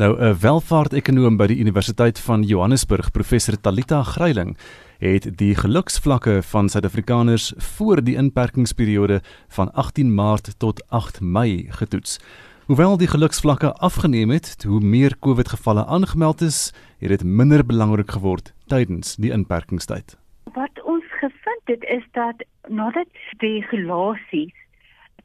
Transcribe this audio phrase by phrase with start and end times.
[0.00, 4.56] Nou 'n welvaartekonoom by die Universiteit van Johannesburg, professor Talita Gryiling,
[4.98, 12.18] het die geluksvlakke van Suid-Afrikaners voor die inperkingsperiode van 18 Maart tot 8 Mei getoets.
[12.66, 18.54] Hoewel die geluksvlakke afgeneem het, hoe meer COVID-gevalle aangemeld is, het dit minder belangrik geword
[18.66, 20.16] tydens die inperkingstyd.
[20.52, 24.54] Wat ons gevind het is dat nadat die regulasies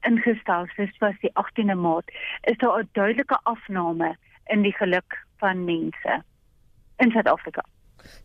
[0.01, 4.17] ingestel is was die 18de Maart, is daar 'n duidelike afname
[4.53, 6.23] in die geluk van mense
[6.97, 7.63] in Suid-Afrika.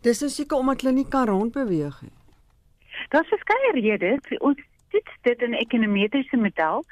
[0.01, 2.13] Dis nou seker omdat hulle nie kan rondbeweeg nie.
[3.09, 4.37] Daar's verskeie redes.
[4.39, 4.59] Ons
[4.91, 6.85] toets dit in 'n ekonometriese model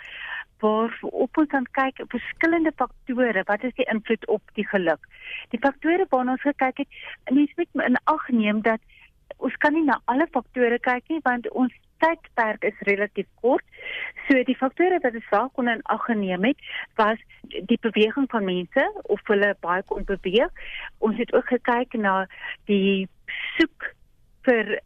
[0.60, 5.06] waar op ons kan kyk op verskillende faktore wat is die invloed op die geluk.
[5.50, 6.88] Die faktore waarna ons gekyk het,
[7.32, 8.80] mens moet in ag neem dat
[9.38, 13.66] ons kan nie na alle faktore kyk nie want ons tydperk is relatief kort.
[14.28, 16.68] So die faktore wat ons wel kon in ag geneem het,
[17.00, 17.22] was
[17.72, 20.52] die beweging van mense of hulle baie kon beweeg.
[20.98, 22.26] Ons het ook gekyk na
[22.72, 23.08] die
[23.58, 23.92] soek
[24.48, 24.80] vir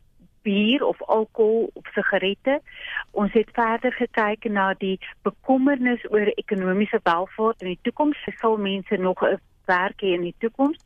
[0.43, 2.59] bier of alkohol of sigarette.
[3.11, 8.19] Ons het verder gekyk na die bekommernis oor ekonomiese welvaart in die toekoms.
[8.39, 10.79] Sal mense nog 'n werk hê in die toekoms?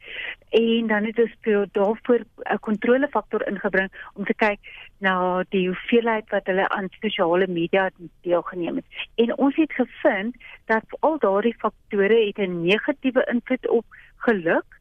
[0.49, 1.35] En dan het ons
[1.71, 4.59] daarvoor 'n kontrolefaktor ingebring om te kyk
[4.99, 7.89] na die hoeveelheid wat hulle aan sosiale media
[8.21, 8.85] deelgeneem het.
[9.15, 10.35] En ons het gevind
[10.65, 13.85] dat al daardie faktore het 'n negatiewe invloed op
[14.17, 14.79] geluk.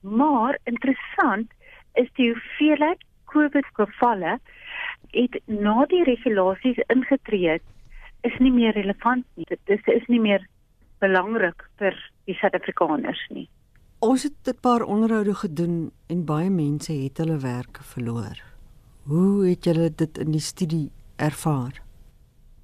[0.00, 1.52] Maar interessant
[1.92, 4.38] is die hoeveelheid COVID gevalle
[5.14, 7.62] het na die regulasies ingetree het
[8.26, 9.46] is nie meer relevant nie.
[9.48, 10.44] Dit is, is nie meer
[11.02, 13.48] belangrik vir die Suid-Afrikaners nie.
[14.00, 18.36] Ons het 'n paar onderhoude gedoen en baie mense het hulle werk verloor.
[19.06, 21.82] Hoe het julle dit in die studie ervaar?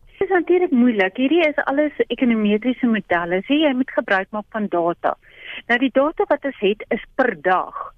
[0.06, 1.16] Dit is natuurlik moeilik.
[1.16, 3.42] Hierdie is alles ekonometriese modelle.
[3.42, 5.16] Sê jy moet gebruik maak van data.
[5.68, 7.94] Nou die data wat ons het is per dag.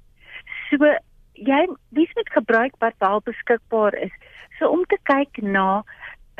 [0.70, 0.76] So
[1.36, 4.12] jy wie moet gebruik wat wel beskikbaar is.
[4.58, 5.84] So om te kyk na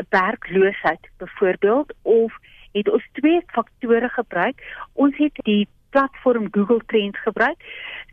[0.09, 2.33] werkloosheid byvoorbeeld of
[2.73, 4.63] het ons twee faktore gebruik.
[4.93, 7.57] Ons het die platform Google Trends gebruik.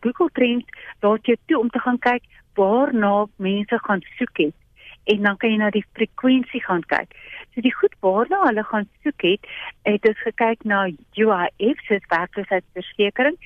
[0.00, 0.64] Google Trends
[1.00, 2.22] laat jou toe om te gaan kyk
[2.54, 4.63] waarna mense gaan soek het
[5.04, 7.12] en dan kan jy na die frekwensie gaan kyk.
[7.54, 9.50] So die goed waarna hulle gaan soek het,
[9.88, 13.36] het ons gekyk na UIF se werkloosheidsversekering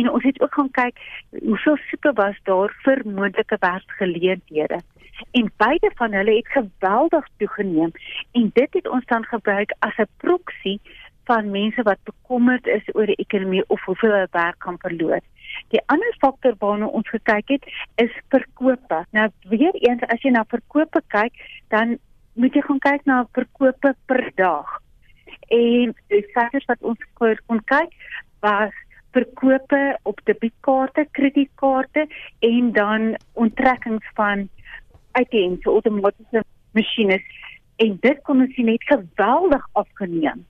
[0.00, 1.00] en ons het ook gaan kyk
[1.40, 4.82] hoeveel soeke was daar vir moontlike werksgeleenthede.
[5.32, 7.92] En beide van hulle het geweldig toegeneem
[8.32, 10.80] en dit het ons dan gebruik as 'n proksie
[11.26, 15.22] van mense wat bekommerd is oor die ekonomie of hoeveel hulle werk kan verloor.
[15.74, 17.68] Die ander faktor waarna ons gekyk het,
[18.02, 19.02] is verkope.
[19.16, 21.34] Nou weer eens as jy na verkope kyk,
[21.74, 21.96] dan
[22.38, 24.74] moet jy gaan kyk na verkope per dag.
[25.50, 27.94] En die syfers wat ons kon kyk
[28.44, 28.74] was
[29.16, 32.04] verkope op debietkaarte, kredietkaarte
[32.44, 34.48] en dan onttrekkings van
[35.16, 36.44] ATMs, so outomatiese
[36.76, 37.22] masjiene.
[37.80, 40.44] En dit kon ons net geweldig afgeneem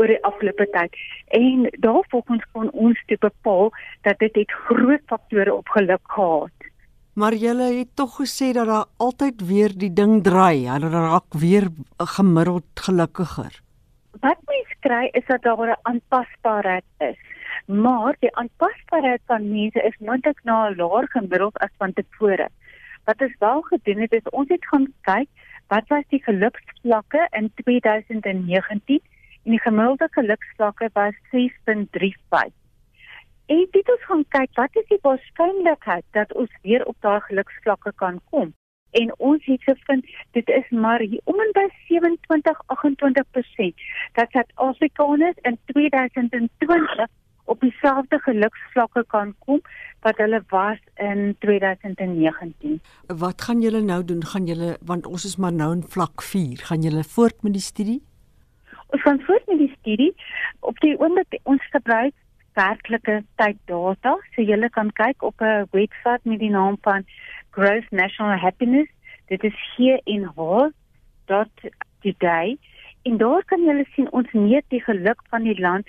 [0.00, 0.96] oor die afgelope tyd.
[1.36, 3.70] En daarvolgens kon ons te bepaal
[4.08, 6.68] dat dit het groot faktore op geluk gehad.
[7.20, 10.68] Maar julle het tog gesê dat daar altyd weer die ding draai.
[10.68, 11.68] Hulle raak weer
[12.16, 13.60] gemiddeld gelukkiger.
[14.20, 17.20] Wat mens kry is dat daar 'n aanpasbaarheid is.
[17.66, 22.48] Maar die aanpasbaarheid van mense is moontlik na 'n laer gemiddeld as van tevore.
[23.04, 25.28] Wat ons wel gedoen het is ons het gaan kyk
[25.68, 29.00] wat was die geluksvlakke in 2019
[29.44, 32.52] en die gemiddelde geluksvlakke was 6.35.
[33.46, 37.92] En dit ons gaan kyk wat is die waarskynlikheid dat ons weer op daai geluksvlakke
[38.02, 38.52] kan kom.
[38.90, 40.06] En ons het gevind
[40.36, 43.82] dit is maar hier om en by 27-28%
[44.18, 47.06] dat Suid-Afrikaners in 2020
[47.44, 49.60] op dieselfde geluksvlakke kan kom
[50.00, 52.80] wat hulle was in 2019.
[53.06, 54.24] Wat gaan julle nou doen?
[54.24, 57.66] Gaan julle want ons is maar nou in vlak 4, gaan julle voort met die
[57.66, 58.00] studie?
[58.90, 60.14] Ons gaan voort met die studie.
[60.60, 62.14] Op die oomblik ons gebruik
[62.58, 64.16] werklike tyddata.
[64.34, 67.04] So jy kan kyk op 'n webwerf met die naam van
[67.50, 68.90] Gross National Happiness.
[69.26, 71.78] Dit is hier in hall.today.
[73.02, 75.86] En daar kan jy sien ons meet die geluk van die land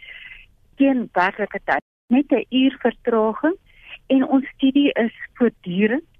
[0.75, 3.55] teen werklike tyd met 'n uur vertraging
[4.07, 6.10] en ons studie is voortdurend.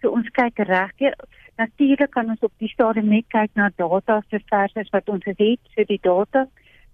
[0.00, 1.14] So ons kyk regdeur
[1.58, 5.58] Natuurlik kan ons op die stadium net kyk na data se verses wat ons het,
[5.74, 6.44] so die data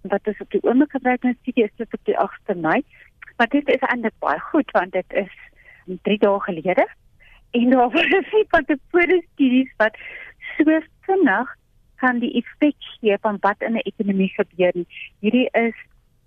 [0.09, 2.79] wat is op die oomblik gebruik in studie is dit op die 8de Mei.
[3.37, 5.35] Maar dit is eintlik baie goed want dit is
[6.09, 6.87] 3 dae gelede.
[7.57, 10.01] En daar was nie van die vorige studies wat
[10.57, 11.53] so vinnig
[12.01, 14.87] kan die effek gee van wat in 'n ekonomie gebeur nie.
[15.21, 15.77] Hierdie is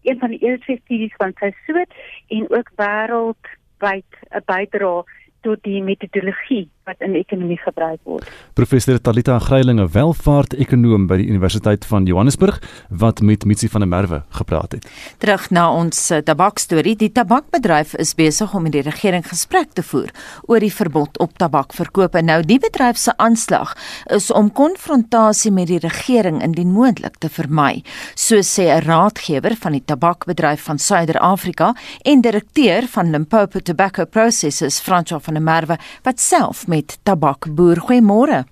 [0.02, 1.90] een van die eerste studies van sy soort
[2.28, 5.02] en ook wêreldwyd 'n bydrae
[5.46, 8.28] tot die metodologie wat in ekonomie gebruik word.
[8.56, 14.22] Professor Talita Greilinge, welvaart-ekonoom by die Universiteit van Johannesburg, wat met Mitsi van der Merwe
[14.38, 14.88] gepraat het.
[15.20, 16.96] Terug na ons uh, tabakstorie.
[16.98, 20.12] Die tabakbedryf is besig om met die regering gesprek te voer
[20.48, 22.16] oor die verbod op tabakverkoop.
[22.16, 23.74] En nou die bedryf se aanslag
[24.14, 27.82] is om konfrontasie met die regering indien moontlik te vermy,
[28.14, 34.80] so sê 'n raadgewer van die tabakbedryf van Suider-Afrika en direkteur van Limpopo Tobacco Processors,
[34.80, 37.82] Francois van der Merwe, wat self met met tabakboer.
[37.86, 38.44] Goeiemôre.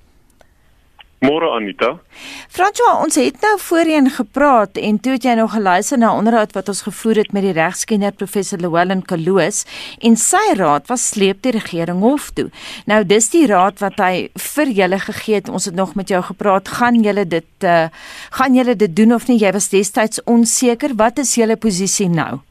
[1.25, 1.95] Môre Anita.
[2.53, 6.53] François, ons het nou voorheen gepraat en toe het jy nog geluister na 'n onderhoud
[6.53, 9.65] wat ons gevoer het met die regskenner professor Llewellyn Kaloos
[9.99, 12.51] en sy raad was sleep die regering hof toe.
[12.85, 15.49] Nou dis die raad wat hy vir julle gegee het.
[15.49, 16.69] Ons het nog met jou gepraat.
[16.69, 17.89] Gaan julle dit uh,
[18.31, 19.39] gaan julle dit doen of nie?
[19.39, 20.95] Jy was destyds onseker.
[20.97, 22.46] Wat is julle posisie nou?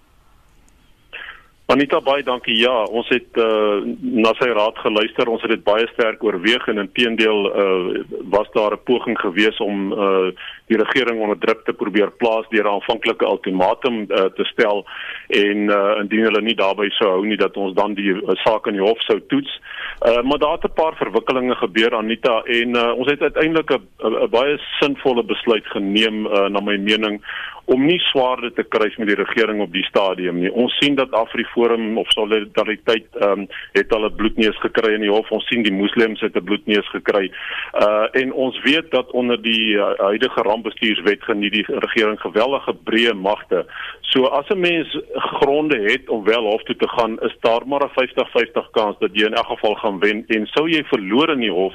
[1.76, 2.56] Anita baie dankie.
[2.56, 5.28] Ja, ons het uh, na sy raad geluister.
[5.28, 9.92] Ons het dit baie sterk oorweeg en inteendeel uh, was daar 'n poging gewees om
[9.92, 10.32] uh,
[10.72, 14.86] die regering onder druk te probeer plaas deur 'n aanvanklike ultimatum uh, te stel
[15.28, 18.68] en uh, indien hulle nie daarbey sou hou nie dat ons dan die uh, saak
[18.68, 19.60] in die hof sou toets.
[20.08, 24.30] Uh, maar daar het 'n paar verwikkelinge gebeur Anita en uh, ons het uiteindelik 'n
[24.30, 27.20] baie sinvolle besluit geneem uh, na my mening
[27.66, 30.52] om nie swaarde te kry met die regering op die stadium nie.
[30.52, 35.12] Ons sien dat Afriforum of Solidariteit ehm um, het al 'n bloedneus gekry in die
[35.12, 35.32] hof.
[35.32, 37.32] Ons sien die moslems het 'n bloedneus gekry.
[37.74, 43.14] Uh en ons weet dat onder die uh, huidige rampbestuurswet geniet die regering geweldige breë
[43.14, 43.66] magte.
[44.02, 47.84] So as 'n mens gronde het om wel hof toe te gaan, is daar maar
[47.84, 51.40] 'n 50-50 kans dat jy in elk geval gaan wen en sou jy verloor in
[51.40, 51.74] die hof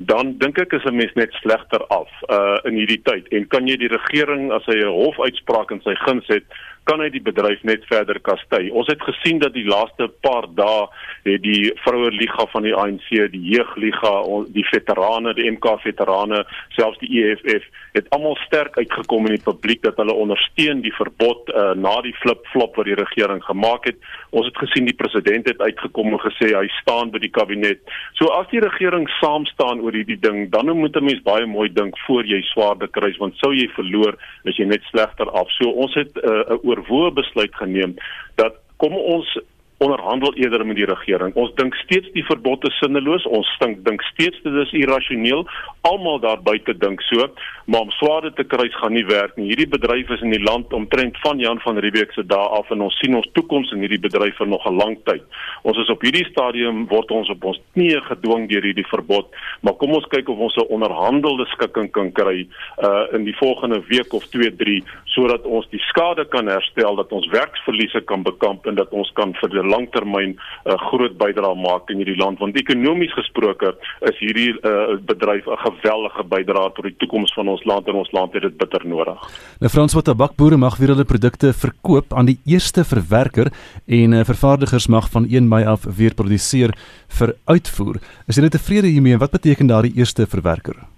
[0.00, 3.28] dan dink ek is 'n mens net slegter af uh in hierdie tyd.
[3.28, 6.44] En kan jy die regering as hy 'n hofuitspraak in sy guns het
[6.90, 8.64] kan hy die bedryf net verder kastei.
[8.74, 10.88] Ons het gesien dat die laaste paar dae
[11.28, 14.14] het die vroue liga van die ANC, die jeugliga,
[14.50, 16.42] die veterane, die MK veterane,
[16.74, 21.50] selfs die EFF het almal sterk uitgekom in die publiek dat hulle ondersteun die verbod
[21.50, 23.98] uh, na die flip-flop wat die regering gemaak het.
[24.34, 27.82] Ons het gesien die president het uitgekom en gesê hy staan by die kabinet.
[28.18, 31.68] So as die regering saam staan oor hierdie ding, dan moet 'n mens baie mooi
[31.68, 35.50] dink voor jy swaarde kry want sou jy verloor, is jy net slegter af.
[35.58, 37.94] So ons het eh, 'n uh, oorwoë besluit geneem
[38.40, 39.38] dat kom ons
[39.80, 41.32] onderhandel eerder met die regering.
[41.40, 43.24] Ons dink steeds die verbod is sinneloos.
[43.32, 45.46] Ons dink dink steeds dit is irrasioneel.
[45.88, 47.30] Almal daar buite dink so,
[47.64, 49.46] maar om swaarde te kry gaan nie werk nie.
[49.48, 52.84] Hierdie bedryf is in die land omtrent van Jan van Riebeeck se dae af en
[52.84, 55.24] ons sien ons toekoms in hierdie bedryf vir nog 'n lang tyd.
[55.62, 59.74] Ons is op hierdie stadium word ons op ons knieë gedwing deur hierdie verbod, maar
[59.80, 62.46] kom ons kyk of ons 'n onderhandelde skikking kan kry
[62.84, 67.12] uh in die volgende week of 2, 3 sodat ons die skade kan herstel, dat
[67.12, 71.90] ons werksverliese kan bekamp en dat ons kan vir langtermyn 'n uh, groot bydrae maak
[71.90, 73.74] in hierdie land want ekonomies gesproke
[74.10, 78.12] is hierdie uh, bedryf 'n geweldige bydrae tot die toekoms van ons land en ons
[78.12, 79.18] land het dit bitter nodig.
[79.60, 83.52] Nou Frans wat tabakboere mag weer hulle produkte verkoop aan die eerste verwerker
[83.86, 86.74] en uh, vervaardigers mag van 1 Mei af weer produseer
[87.18, 88.00] vir uitvoer.
[88.28, 90.89] Is jy tevrede hiermee en wat beteken daardie eerste verwerker?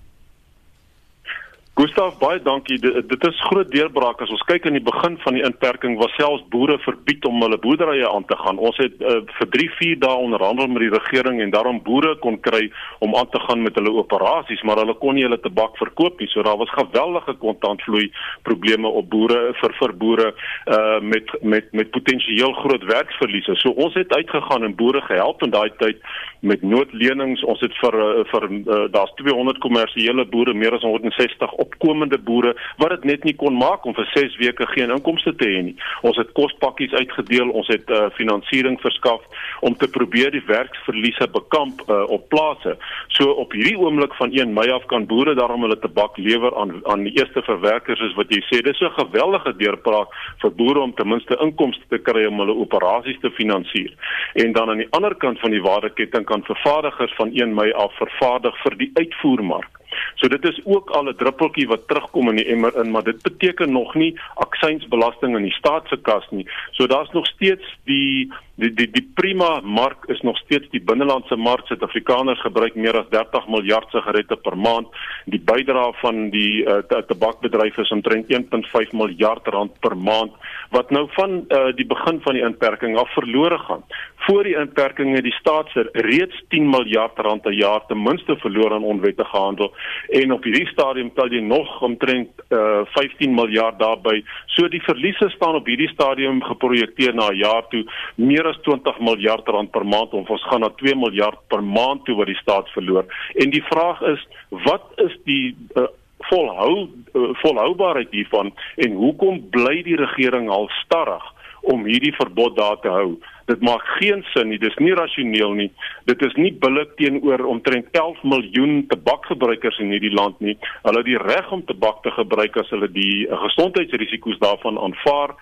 [1.74, 2.76] Gustav, baie dankie.
[2.76, 6.12] D dit is groot deurbraak as ons kyk aan die begin van die inperking was
[6.18, 8.58] selfs boere verbied om hulle boerderye aan te gaan.
[8.60, 12.36] Ons het uh, vir 3, 4 dae onderhandel met die regering en daarom boere kon
[12.44, 12.66] kry
[13.00, 16.28] om aan te gaan met hulle operasies, maar hulle kon nie hulle tabak verkoop nie.
[16.34, 18.10] So daar was geweldige kontantvloei
[18.44, 20.28] probleme op boere vir vir boere
[20.76, 23.56] uh met met met potensieel groot werksverliese.
[23.64, 26.04] So ons het uitgegaan en boere gehelp in daai tyd
[26.44, 27.40] met noodlenings.
[27.48, 32.54] Ons het vir uh, vir uh, daar's 200 kommersiële boere, meer as 160 opkomende boere
[32.82, 35.76] wat dit net nie kon maak om vir 6 weke geen inkomste te hê nie.
[36.02, 39.22] Ons het kospakkies uitgedeel, ons het uh, finansiering verskaf
[39.60, 42.76] om te probeer die werksverliese bekamp uh, op plase.
[43.16, 46.74] So op hierdie oomblik van 1 Mei af kan boere daarom hulle tabak lewer aan
[46.90, 48.62] aan die eerste verwerkers is wat jy sê.
[48.62, 50.10] Dis 'n gewellige deurbraak
[50.42, 53.92] vir boere om ten minste inkomste te kry om hulle operasies te finansier.
[54.34, 57.92] En dan aan die ander kant van die waardeketting kan vervaardigers van 1 Mei af
[57.96, 59.81] vervaardig vir die uitvoermark.
[60.14, 63.22] So dit is ook al 'n druppeltjie wat terugkom in die emmer in, maar dit
[63.22, 66.46] beteken nog nie aksiesbelasting in die staat se kas nie.
[66.70, 71.36] So daar's nog steeds die die die die prima mark is nog steeds die binnelandse
[71.36, 71.66] mark.
[71.66, 74.88] Suid-Afrikaners gebruik meer as 30 miljard sigarette per maand.
[75.24, 80.32] Die bydrae van die uh, tabakbedryf is omtrent 1.5 miljard rand per maand
[80.72, 83.82] wat nou van uh, die begin van die inperking af verlore gaan.
[84.26, 88.36] Voor die inperking het die staat se reeds 10 miljard rand per jaar ten minste
[88.36, 89.72] verloor aan onwettige handel
[90.08, 94.20] en op hierdie stadium tel jy nog omtrent uh, 15 miljard daarby.
[94.56, 97.84] So die verliese staan op hierdie stadium geprojekteer na 'n jaar toe
[98.14, 102.04] meer as 20 miljard rand per maand of ons gaan na 2 miljard per maand
[102.04, 103.04] toe wat die staat verloor.
[103.34, 105.88] En die vraag is wat is die uh,
[106.30, 111.24] volhou uh, volhoubaarheid hiervan en hoekom bly die regering al starrig
[111.62, 113.18] om hierdie verbod daar te hou?
[113.52, 114.58] Dit maak geen sin nie.
[114.62, 115.68] Dis nie rasioneel nie.
[116.08, 120.56] Dit is nie billik teenoor omtrent 11 miljoen tabakgebruikers in hierdie land nie.
[120.86, 125.36] Hulle het die reg om tabak te gebruik as hulle die gesondheidsrisiko's daarvan aanvaar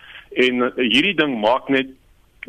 [0.47, 1.95] en eh, hierdie ding maak net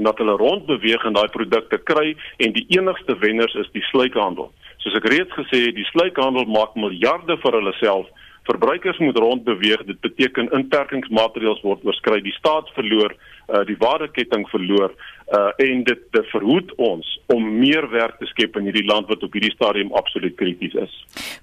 [0.02, 4.50] dat hulle rondbeweeg en daai produkte kry en die enigste wenners is die sluikhandel.
[4.82, 8.10] Soos ek reeds gesê het, die sluikhandel maak miljarde vir hulle self.
[8.44, 9.84] Verbruikers moet rondbeweeg.
[9.86, 12.22] Dit beteken inperkingsmaatreëls word oorskry.
[12.26, 13.14] Die staat verloor,
[13.48, 14.96] uh, die waardeketting verloor
[15.32, 19.24] uh en dit dit verhoed ons om meer werk te skep in hierdie land wat
[19.24, 20.96] op hierdie stadium absoluut krities is.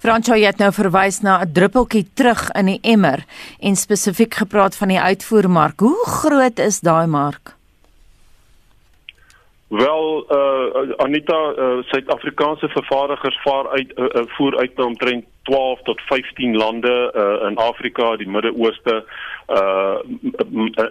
[0.03, 3.25] Franco het nou verwys na 'n druppeltjie terug in die emmer
[3.59, 5.79] en spesifiek gepraat van die uitvoermark.
[5.79, 7.55] Hoe groot is daai mark?
[9.69, 15.81] Wel uh Anita uh Suid-Afrikaanse vervaardigers vaar uit uh, uh, voer uit na omtrent 12
[15.83, 19.03] tot 15 lande uh in Afrika, die Midde-Ooste,
[19.47, 19.97] uh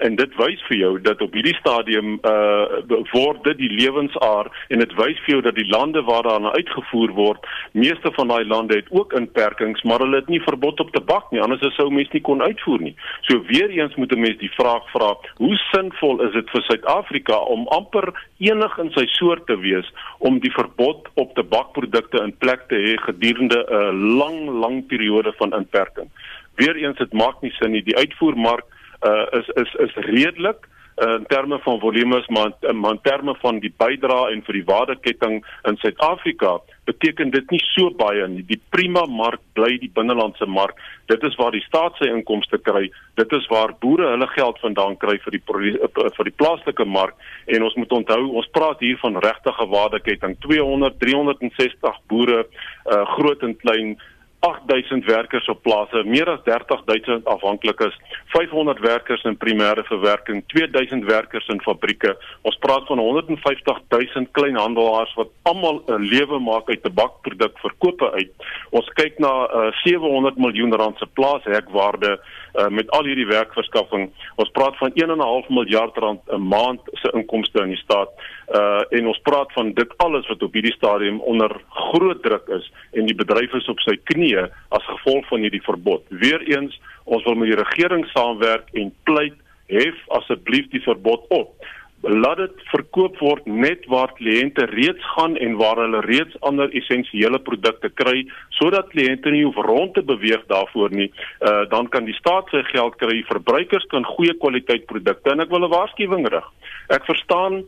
[0.06, 2.80] en dit wys vir jou dat op hierdie stadium uh
[3.12, 7.14] word dit die lewensaar en dit wys vir jou dat die lande waar daarna uitgevoer
[7.14, 11.30] word, meeste van daai lande het ook inperkings, maar hulle het nie verbod op tabak
[11.30, 12.94] nie, anders sou mense nie kon uitvoer nie.
[13.28, 17.36] So weer eens moet 'n mens die vraag vra, hoe sinvol is dit vir Suid-Afrika
[17.36, 19.86] om amper enig in sy soort te wees
[20.18, 25.54] om die verbod op tabakprodukte in plek te hê gedurende 'n lang lang periode van
[25.56, 26.10] inperking?
[26.58, 27.84] Weereens dit maak nie sin nie.
[27.86, 28.66] Die uitvoermark
[29.06, 30.66] uh, is is is redelik
[30.98, 34.64] uh, in terme van volumes maar maar in terme van die bydrae en vir die
[34.64, 35.38] waardeketting
[35.70, 38.42] in Suid-Afrika beteken dit nie so baie nie.
[38.48, 40.78] Die prima mark bly die binnelandse mark.
[41.06, 42.88] Dit is waar die staat sy inkomste kry.
[43.20, 47.62] Dit is waar boere hulle geld vandaan kry vir die vir die plaaslike mark en
[47.62, 53.56] ons moet onthou ons praat hier van regtige waardeketting 200 360 boere uh, groot en
[53.62, 53.98] klein
[54.40, 57.96] 8000 werkers op plase, meer as 30000 afhanklikes,
[58.34, 62.14] 500 werkers in primêre verwerking, 2000 werkers in fabrieke.
[62.46, 68.32] Ons praat van 150000 kleinhandelaars wat almal 'n lewe maak uit tabakprodukverkope uit.
[68.70, 72.20] Ons kyk na uh, 700 miljoen rand se plaashekwaarde
[72.54, 74.08] uh, met al hierdie werkverskaffing.
[74.36, 78.10] Ons praat van 1.5 miljard rand 'n maand se inkomste in die staat.
[78.48, 82.72] Uh en ons praat van dit alles wat op hierdie stadium onder groot druk is
[82.92, 86.02] en die bedryf is op sy knieë as gevolg van hierdie verbod.
[86.08, 89.36] Weereens, ons wil met die regering saamwerk en pleit
[89.66, 91.52] hef asseblief die verbod op
[92.00, 97.40] laat dit verkoop word net waar kliënte reeds gaan en waar hulle reeds ander essensiële
[97.42, 98.22] produkte kry
[98.58, 101.10] sodat kliënte nie hoef rond te beweeg daarvoor nie.
[101.40, 105.50] Uh, dan kan die staat sy geld kry verbruikers kan goeie kwaliteit produkte en ek
[105.50, 106.46] wil 'n waarskuwing rig.
[106.88, 107.64] Ek verstaan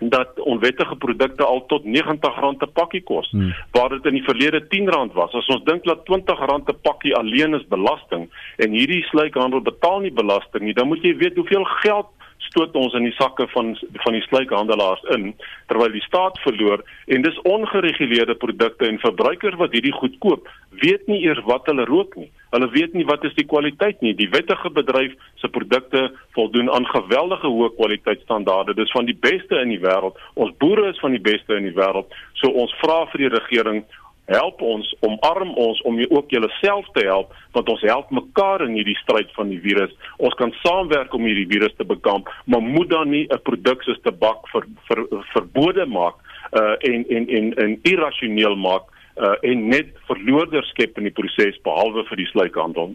[0.00, 3.54] dat onwettige produkte al tot R90 'n pakkie kos hmm.
[3.72, 5.32] waar dit in die verlede R10 was.
[5.32, 10.12] As ons dink dat R20 'n pakkie alleen is belasting en hierdie sluikhandel betaal nie
[10.12, 12.06] belasting nie dan moet jy weet hoeveel geld
[12.50, 13.72] stoot ons in die sakke van
[14.04, 15.30] van die sluikhandelaars in
[15.70, 20.50] terwyl die staat verloor en dis ongereguleerde produkte en verbruikers wat hierdie goed koop
[20.82, 22.30] weet nie eers wat hulle rook nie.
[22.54, 24.14] Hulle weet nie wat is die kwaliteit nie.
[24.18, 28.74] Die wettige bedryf se produkte voldoen aan geweldige hoë kwaliteitstandaarde.
[28.78, 30.18] Dis van die beste in die wêreld.
[30.34, 32.10] Ons boere is van die beste in die wêreld.
[32.40, 33.84] So ons vra vir die regering
[34.30, 38.98] help ons omarm ons om ook julleself te help want ons help mekaar in hierdie
[39.02, 39.92] stryd van die virus.
[40.22, 44.00] Ons kan saamwerk om hierdie virus te bekamp, maar moet dan nie 'n produk soos
[44.02, 46.16] tabak ver, ver, verbode maak
[46.52, 48.82] uh en en en en irrasioneel maak
[49.20, 52.94] uh, en net verloorders skep in die proses behalwe vir die sluikhandel.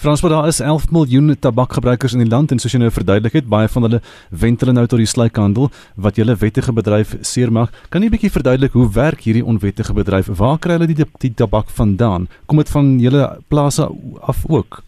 [0.00, 3.38] Frans, maar daar is 11 miljoen tabakgebruikers in die land en soos jy nou verduidelik
[3.40, 7.74] het, baie van hulle wend hulle nou tot die sluikhandel wat julle wettige bedryf seermaak.
[7.90, 10.32] Kan jy 'n bietjie verduidelik hoe werk hierdie onwettige bedryf?
[10.32, 12.28] Waar kry hulle die, die tabak vandaan?
[12.46, 13.88] Kom dit van julle plase
[14.22, 14.85] af ook?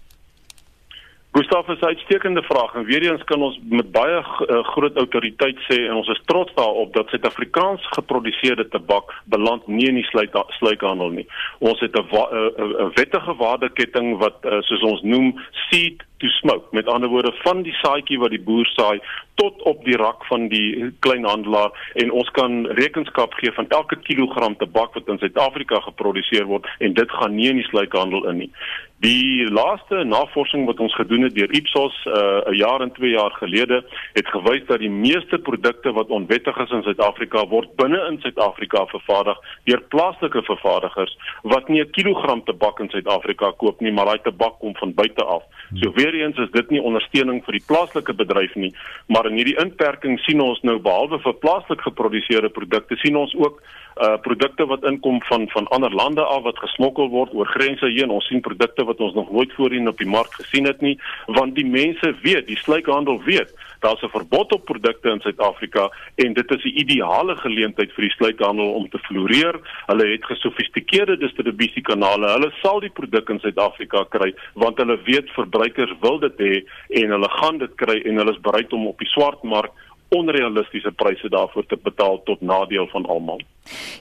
[1.32, 5.58] Gustav is 'n uitstekende vraag en weer eens kan ons met baie uh, groot autoriteit
[5.68, 10.08] sê en ons is trots daarop dat Suid-Afrikaans geproduseerde tabak beland nie in die
[10.48, 11.26] sluikhandel nie.
[11.58, 16.66] Ons het 'n wettige waardeketting wat uh, soos ons noem seed to smoke.
[16.70, 19.00] Met ander woorde van die saadjie wat die boer saai
[19.34, 24.56] tot op die rak van die kleinhandelaar en ons kan rekenskap gee van elke kilogram
[24.56, 28.50] tabak wat in Suid-Afrika geproduseer word en dit gaan nie in die sluikhandel in nie.
[28.98, 33.30] Die laaste navorsing wat ons gedoen het deur Ipsos uh, 'n jaar en 2 jaar
[33.30, 38.18] gelede het gewys dat die meeste produkte wat onwettig is in Suid-Afrika word binne in
[38.20, 44.04] Suid-Afrika vervaardig deur plaaslike vervaardigers wat nie 'n kilogram tabak in Suid-Afrika koop nie, maar
[44.04, 45.42] daai tabak kom van buite af.
[45.74, 48.74] So weer eens is dit nie ondersteuning vir die plaaslike bedryf nie,
[49.06, 53.62] maar in hierdie inperking sien ons nou behalwe vir plaaslik geproduseerde produkte sien ons ook
[53.98, 58.10] uh produkte wat inkom van van ander lande af wat gesmokkel word oor grense heen.
[58.10, 61.54] Ons sien produkte wat ons nog nooit voorheen op die mark gesien het nie, want
[61.54, 66.50] die mense weet, die sluikhandel weet, daar's 'n verbod op produkte in Suid-Afrika en dit
[66.50, 69.60] is 'n ideale geleentheid vir die sluikhandel om te floreer.
[69.86, 72.32] Hulle het gesofistikeerde distribusiekanale.
[72.32, 76.64] Hulle sal die produk in Suid-Afrika kry want hulle weet verbruikers wil dit hê
[77.02, 79.72] en hulle gaan dit kry en hulle is bereid om op die swartmark
[80.08, 83.40] onrealistiese pryse daarvoor te betaal tot nadeel van almal.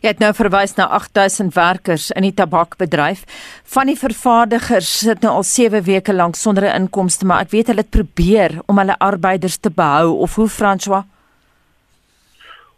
[0.01, 3.25] Jy het nou verwys na 8000 werkers in die tabakbedryf.
[3.75, 7.67] Van die vervaardigers sit nou al 7 weke lank sonder 'n inkomste, maar ek weet
[7.67, 11.03] hulle het probeer om hulle arbeiders te behou of hoe François?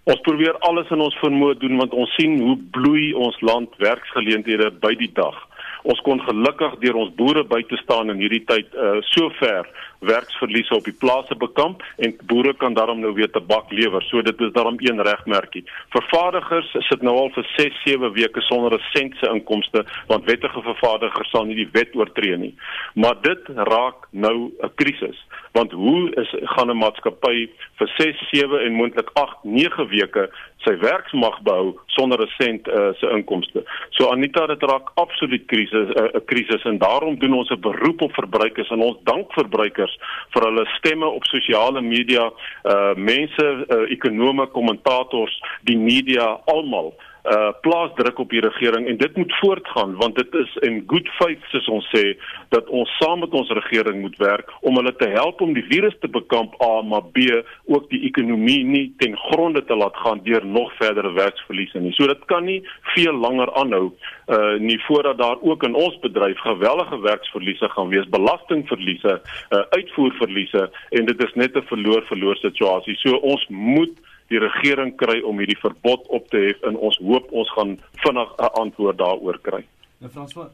[0.04, 4.72] Ons probeer alles in ons vermoë doen want ons sien hoe bloei ons land werksgeleenthede
[4.82, 5.36] by die dag.
[5.84, 9.70] Ons kon gelukkig deur ons boere by te staan in hierdie tyd uh so ver
[10.00, 14.04] werksverliese op die plase bekamp en boere kan daarom nou weer tabak lewer.
[14.04, 15.64] So dit is daarom een regmerkie.
[15.90, 20.62] Vervaardigers sit nou al vir 6, 7 weke sonder 'n sent se inkomste want wettige
[20.62, 22.56] vervaardigers sal nie die wet oortree nie.
[22.94, 28.66] Maar dit raak nou 'n krisis want hoe is gaan 'n maatskappy vir 6, 7
[28.66, 30.30] en moontlik 8, 9 weke
[30.66, 33.64] sy werksmag behou sonder 'n sent uh, se inkomste.
[33.90, 38.02] So Anita dit raak absoluut krisis 'n uh, krisis en daarom doen ons 'n beroep
[38.02, 39.89] op verbruikers en ons dank verbruikers
[40.34, 42.30] vir hulle stemme op sosiale media,
[42.70, 45.36] uh mense, uh, ekonome, kommentators,
[45.68, 46.94] die media almal
[47.26, 51.08] uh plaas druk op die regering en dit moet voortgaan want dit is in good
[51.20, 52.16] faith soos ons sê
[52.50, 55.96] dat ons saam met ons regering moet werk om hulle te help om die virus
[56.00, 57.28] te bekamp A maar B
[57.66, 61.94] ook die ekonomie nie ten gronde te laat gaan deur nog verdere werksverliese nie.
[61.98, 62.62] So dit kan nie
[62.96, 63.92] veel langer aanhou
[64.28, 70.70] uh nie voordat daar ook in ons bedryf gewellige werksverliese gaan wees, belastingverliese, uh uitvoerverliese
[70.90, 72.96] en dit is net 'n verloor verloor situasie.
[72.96, 73.96] So ons moet
[74.30, 78.30] die regering kry om hierdie verbod op te hef en ons hoop ons gaan vinnig
[78.38, 79.64] 'n antwoord daaroor kry.
[80.00, 80.50] Nou François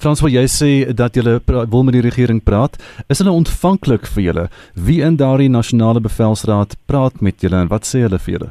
[0.00, 2.76] Frans, wat jy sê dat jy wil met die regering praat,
[3.08, 4.48] is hulle ontvanklik vir julle?
[4.74, 8.50] Wie in daardie nasionale bevelsraad praat met julle en wat sê hulle vir julle?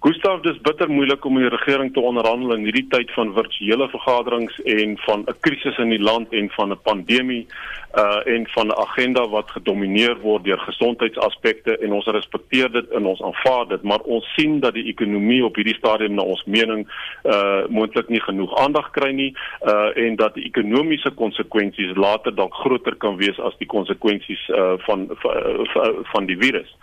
[0.00, 3.84] Gustav, dis bitter moeilik om met die regering te onderhandel in hierdie tyd van virtuele
[3.92, 7.46] vergaderings en van 'n krisis in die land en van 'n pandemie
[7.94, 13.06] uh en van 'n agenda wat gedomeineer word deur gesondheidsaspekte en ons respekteer dit en
[13.06, 16.88] ons aanvaar dit maar ons sien dat die ekonomie op hierdie stadium na ons mening
[17.24, 19.36] uh moontlik nie genoeg aandag kry nie
[19.66, 24.72] uh en dat die ekonomiese konsekwensies later dalk groter kan wees as die konsekwensies uh
[24.78, 26.76] van van, van die virus.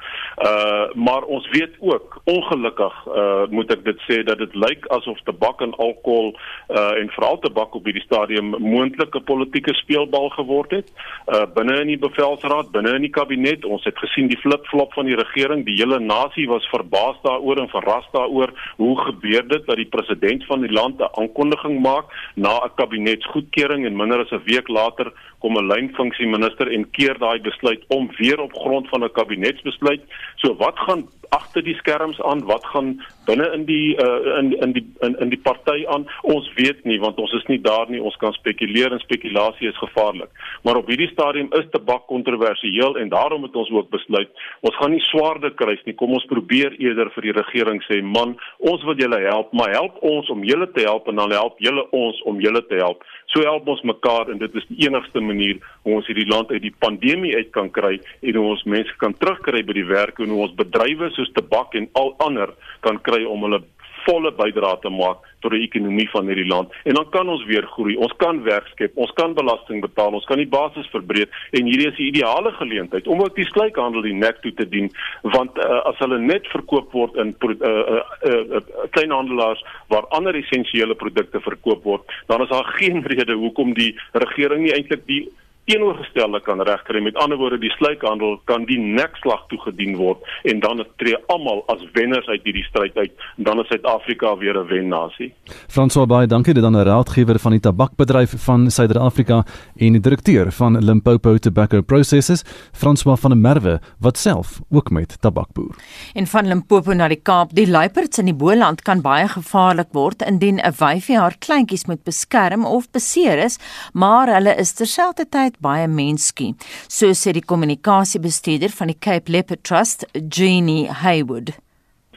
[0.44, 5.20] Uh maar ons weet ook ongelukkig uh moet ek dit sê dat dit lyk asof
[5.24, 6.34] tabak en alkohol
[6.70, 10.92] uh en veral tabak op hierdie stadium moontlike politieke speelbal geword het
[11.34, 13.66] uh binne in die bevelsraad, binne in die kabinet.
[13.66, 15.66] Ons het gesien die flip-flop van die regering.
[15.66, 20.46] Die hele nasie was verbaas daaroor en verras daaroor hoe gebeur dit dat die president
[20.46, 25.12] van die land 'n aankondiging maak na 'n kabinetsgoedkeuring en minder as 'n week later
[25.40, 30.02] kom 'n lynfunksie minister en keer daai besluit om weer op grond van 'n kabinetsbesluit.
[30.36, 34.74] So wat gaan agter die skerms aan wat gaan binne in die uh, in in
[34.76, 36.08] die in, in die party aan.
[36.24, 38.02] Ons weet nie want ons is nie daar nie.
[38.02, 40.32] Ons kan spekuleer en spekulasie is gevaarlik.
[40.64, 44.94] Maar op hierdie stadium is tabak kontroversieel en daarom het ons ook besluit ons gaan
[44.96, 45.96] nie swaarder kruis nie.
[46.00, 50.00] Kom ons probeer eerder vir die regering sê man ons wil julle help maar help
[50.06, 53.04] ons om julle te help en dan help julle ons om julle te help.
[53.34, 56.64] So help ons mekaar en dit is die enigste manier hoe ons hierdie land uit
[56.64, 60.32] die pandemie uit kan kry en hoe ons mense kan terugkry by die werk en
[60.34, 62.54] hoe ons bedrywe soos tabak en al ander
[62.86, 63.64] kan kry om hulle
[64.08, 66.74] volle bydrae te maak tot die ekonomie van hierdie land.
[66.90, 67.96] En dan kan ons weer groei.
[68.02, 71.90] Ons kan werk skep, ons kan belasting betaal, ons kan die basis verbreek en hierdie
[71.92, 74.90] is die ideale geleentheid om ook die sluikhandel die nek toe te dien
[75.36, 78.62] want uh, as hulle net verkoop word in uh, uh, uh, uh,
[78.96, 84.66] kleinhandelaars waar ander essensiële produkte verkoop word, dan is daar geen rede hoekom die regering
[84.66, 85.26] nie eintlik die
[85.68, 87.02] teenoorgestelde kan regkry.
[87.04, 91.84] Met ander woorde, die sluikhandel kan die nekslag toegedien word en dan tree almal as
[91.98, 93.12] wenners uit hierdie stryd uit.
[93.38, 95.34] En dan is Suid-Afrika weer 'n wennasie.
[95.68, 100.52] François Baai, dankie dit aan 'n raadgewer van die tabakbedryf van Suider-Afrika en die direkteur
[100.52, 105.76] van Limpopo Tobacco Processors, François van der Merwe, wat self ook met tabak boer.
[106.14, 110.22] En van Limpopo na die Kaap, die luiperds in die Boland kan baie gevaarlik word
[110.22, 113.60] indien 'n wyfie haar kleintjies moet beskerm of beseer is,
[113.94, 116.54] maar hulle is terselfdertyd baie menskie.
[116.88, 121.54] So sê die kommunikasiebestuurder van die Cape Leopard Trust, Jeannie Haywood.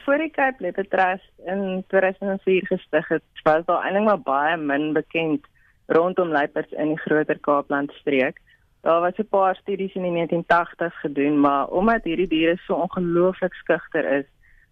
[0.05, 4.93] Voor die Cape Leopard Trust in 2004 gestig het, was daar eintlik maar baie min
[4.93, 5.45] bekend
[5.91, 8.39] rondom luiperds in die groter Kaapland streek.
[8.81, 13.53] Daar was 'n paar studies in die 1980s gedoen, maar omdat hierdie diere so ongelooflik
[13.53, 14.25] skugter is,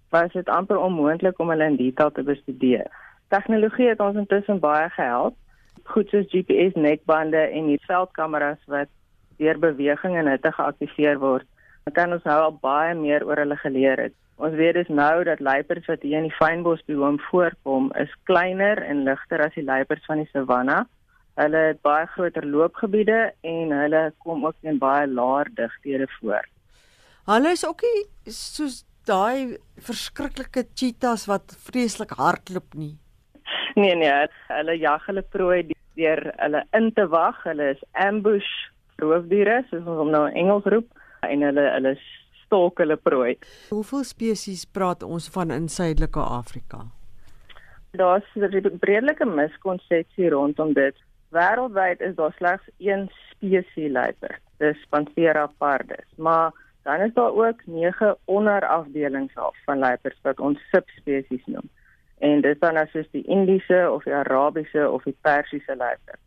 [0.10, 2.88] was dit amper onmoontlik om hulle in detail te bestudeer.
[3.28, 5.36] Tegnologie het ons intussen baie gehelp
[5.86, 8.90] goed soos GPS nekbande en die veldkameras wat
[9.40, 11.48] deur beweging en hitte geaktiveer word.
[11.86, 14.16] Dan kan ons nou al baie meer oor hulle geleer het.
[14.40, 19.04] Ons weet dus nou dat luiperds wat hier in die fynbosbiom voorkom, is kleiner en
[19.08, 20.86] ligter as die luiperds van die savanna.
[21.40, 26.48] Hulle het baie groter loopgebiede en hulle kom ook in baie laer digthede voor.
[27.28, 32.96] Hulle is ook nie soos daai verskriklike cheetahs wat vreeslik hardloop nie.
[33.76, 35.64] Nee nee, hulle jag hulle prooi
[36.00, 37.44] deur hulle in te wag.
[37.44, 38.50] Hulle is ambush
[39.02, 40.88] roofdiere, soos ons hom nou in Engels roep,
[41.28, 41.96] en hulle hulle
[42.44, 43.36] stalk hulle prooi.
[43.70, 46.86] Hoeveel spesies praat ons van in Suidelike Afrika?
[47.98, 50.96] Daar's 'n breedelike miskonsepsie rondom dit.
[51.32, 56.52] Wêreldwyd is daar slegs een spesies luiperd, dis Panthera pardus, maar
[56.84, 61.70] dan is daar ook 9 onderafdelings af van luiperds wat ons subspesies noem
[62.20, 66.20] en dit is dan as die Indiese of die Arabiese of die Persiese luiperd.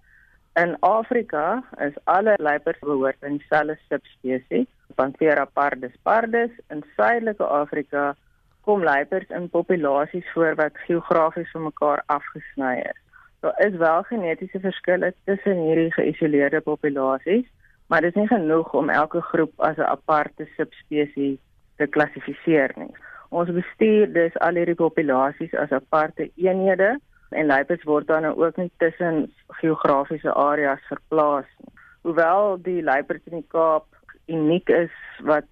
[0.54, 6.50] In Afrika is alle luiperds behoort aan dieselfde subspesies, Panthera pardus pardus.
[6.68, 8.16] In Suidelike Afrika
[8.60, 12.98] kom luiperds in populasies voor wat geografies van mekaar afgesny is.
[13.40, 17.48] Daar is wel genetiese verskille tussen hierdie geïsoleerde populasies,
[17.86, 21.38] maar dit is nie genoeg om elke groep as 'n aparte subspesies
[21.76, 22.94] te klassifiseer nie.
[23.32, 26.98] Ons bestuur dus al hierdie populasies as aparte eenhede
[27.32, 29.24] en luiperds word dan nou ook nie tussen
[29.60, 31.72] geografiese areas verplaas nie.
[32.04, 33.86] Hoewel die luiperds in die Kaap
[34.28, 34.92] uniek is
[35.24, 35.48] wat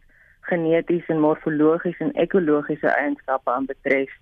[0.50, 4.12] geneties en morfologies en ekologiese eienskappe aanbetref,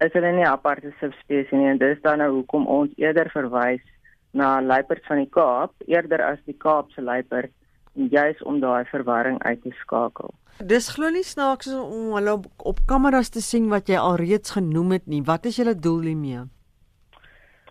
[0.00, 3.84] is hulle nie aparte subspesies nie en dis dan nou hoekom ons eerder verwys
[4.32, 7.52] na luiperds van die Kaap eerder as die Kaapse luiperd
[7.92, 10.34] juis om daai verwarring uit te skakel.
[10.58, 14.98] Dis glo nie snaaks om hulle op, op kameras te sien wat jy alreeds genoem
[14.98, 15.22] het nie.
[15.22, 16.44] Wat is julle doel hiermee?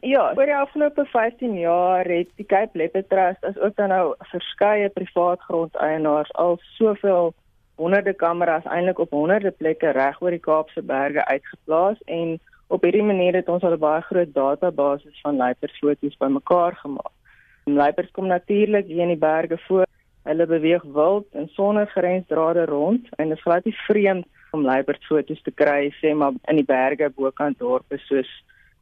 [0.01, 4.15] Ja, oor die afgelope 15 jaar het die Cape Leopard Trust as ook dan nou
[4.31, 7.34] verskeie privaat grondeienaars al soveel
[7.77, 12.39] honderde kameras eintlik op honderde plekke reg oor die Kaapse berge uitgeplaas en
[12.73, 17.13] op hierdie manier het ons al 'n baie groot database van luiperdsfoto's bymekaar gemaak.
[17.65, 19.86] Luiperds kom natuurlik hier in die berge voor
[20.29, 25.41] Hulle beweeg wild en sonder grensdrade rond en dit is glad nie vreemd om luiperdsfoto's
[25.41, 28.29] te kry sê maar in die berge bokant dorpe soos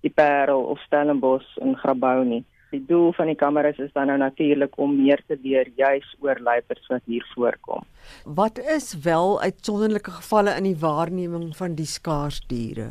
[0.04, 2.44] die Parel of Stellenbosch in Grabouw nie.
[2.70, 6.38] Die doel van die kameras is dan nou natuurlik om meer te leer juis oor
[6.40, 7.86] luiperds wat hier voorkom.
[8.26, 12.90] Wat is wel uitsonderlike gevalle in die waarneming van die skaarsdiere?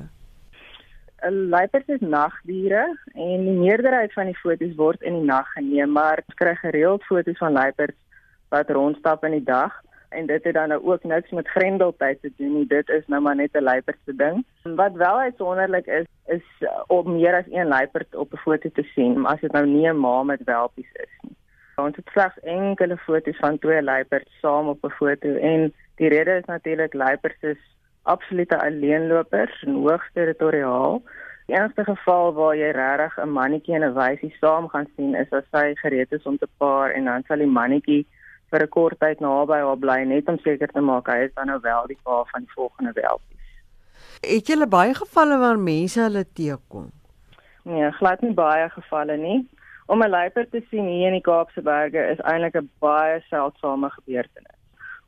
[1.30, 2.84] Luiperds is nagdiere
[3.14, 7.06] en die meerderheid van die foto's word in die nag geneem, maar ons kry gereeld
[7.06, 7.98] foto's van luiperds
[8.48, 9.72] wat rondstap in die dag
[10.08, 12.66] en dit het dan nou ook niks met grendeltyd te doen nie.
[12.66, 14.44] Dit is nou maar net 'n luiperdse ding.
[14.62, 18.82] Wat wel uitsonderlik is, is uh, om meer as een luiperd op 'n foto te
[18.82, 21.36] sien, as dit nou nie 'n ma met welpies is nie.
[21.76, 26.30] Ons het slegs enkele foto's van twee luiperds saam op 'n foto en die rede
[26.30, 31.02] is natuurlik luiperds is absolute alleenlopers en hoogs territoriaal.
[31.46, 35.30] Die enigste geval waar jy regtig 'n mannetjie en 'n wyfie saam gaan sien is
[35.30, 38.06] as sy gereed is om te paar en dan sal die mannetjie
[38.50, 41.46] vir 'n kort tyd naby haar bly net om seker te maak hy is dan
[41.46, 43.46] nou wel die pa van die volgende welpies.
[44.22, 46.90] Het jy baie gevalle waar mense hulle teekom?
[47.64, 49.48] Nee, glad nie baie gevalle nie.
[49.86, 53.90] Om 'n luiper te sien hier in die Kaapse berge is eintlik 'n baie seldsame
[53.90, 54.58] gebeurtenis.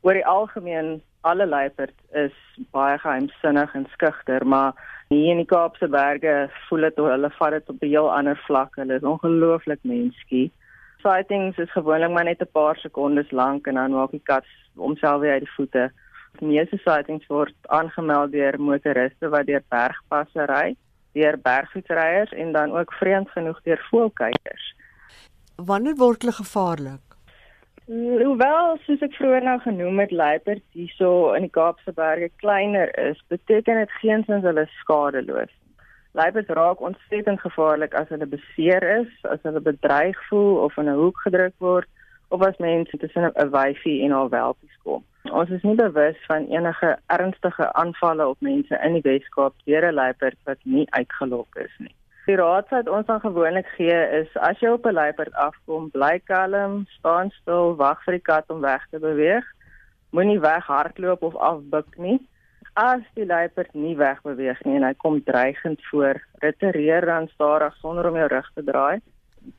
[0.01, 2.33] Oor die algemeen alle luiperd is
[2.71, 4.73] baie geheimsinnig en skugter, maar
[5.09, 8.75] hier in die Kaapse berge voel dit hulle vat dit op 'n heel ander vlak.
[8.75, 10.51] Hulle is ongelooflik menskie
[11.01, 15.21] sightings is gewoonlik maar net 'n paar sekondes lank en dan maak die kat homself
[15.21, 15.91] weer uit die voete.
[16.39, 20.75] Die meeste sightings word aangemeld deur motoriste wat deur bergpasse ry,
[21.13, 24.75] deur bergfietsryers en dan ook vreemd genoeg deur voëlkykers.
[25.55, 27.11] Wanneer word hulle gevaarlik?
[27.91, 33.19] Hoewel soos ek vroeër nou genoem het, luiperds hierso in die Kaapse Berge kleiner is,
[33.27, 35.51] beteken dit geensins hulle skadeloos.
[36.13, 40.99] Luiperds raak ontsettend gevaarlik as hulle beseer is, as hulle bedreig voel of in 'n
[41.03, 41.87] hoek gedruk word
[42.29, 45.03] of as mense tussen 'n wyfie en haar welpies kom.
[45.31, 49.93] Ons is nie bewus van enige ernstige aanvalle op mense in die Weskaap deur 'n
[49.93, 51.95] luiperd wat nie uitgelok is nie.
[52.25, 56.19] Die raad wat ons dan gewoonlik gee is as jy op 'n luiperd afkom, bly
[56.19, 59.45] kalm, staan stil, wag vir die kat om weg te beweeg.
[60.09, 62.19] Moenie weghardloop of afbuk nie.
[62.79, 68.07] As die luiperd nie wegbeweeg nie en hy kom dreigend voor, retireer dan stadig sonder
[68.07, 69.01] om jou rug te draai.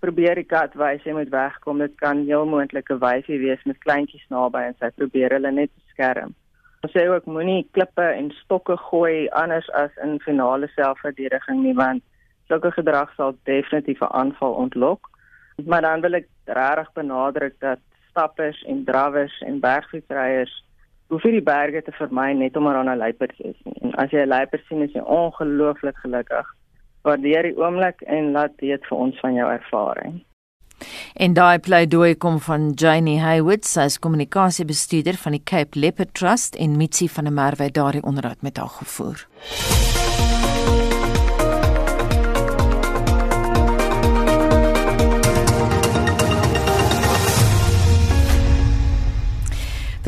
[0.00, 1.82] Probeer die kat wys jy moet wegkom.
[1.84, 6.32] Dit kan heel moontlike wyfie wees met kleintjies naby en sy probeer hulle net beskerm.
[6.82, 12.02] Ons sê ook moenie klippe en stokke gooi anders as in finale selfverdediging nie want
[12.48, 15.10] sulke gedrag sal definitief 'n aanval ontlok.
[15.66, 20.62] Maar dan wil ek regtig benadruk dat stappers en drawers en bergfietsryers
[21.08, 23.78] hoef nie die berge te vermy net omdat daar 'n luiperd is nie.
[23.82, 26.46] En as jy 'n luiperd sien, is jy ongelooflik gelukkig.
[27.02, 30.24] Waardeer die oomblik en laat weet vir ons van jou ervaring.
[31.14, 36.56] En daai pleidooi kom van Janie Haywood, sy is kommunikasiebestuurder van die Cape Leopard Trust
[36.56, 39.26] en Mitsi van der Merwe daardie onderhoud met haar gevoer.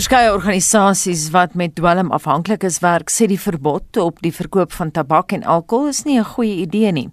[0.05, 4.91] Verskeie organisasies wat met dwelm afhanklik is werk, sê die verbod op die verkoop van
[4.93, 7.09] tabak en alkohol is nie 'n goeie idee nie.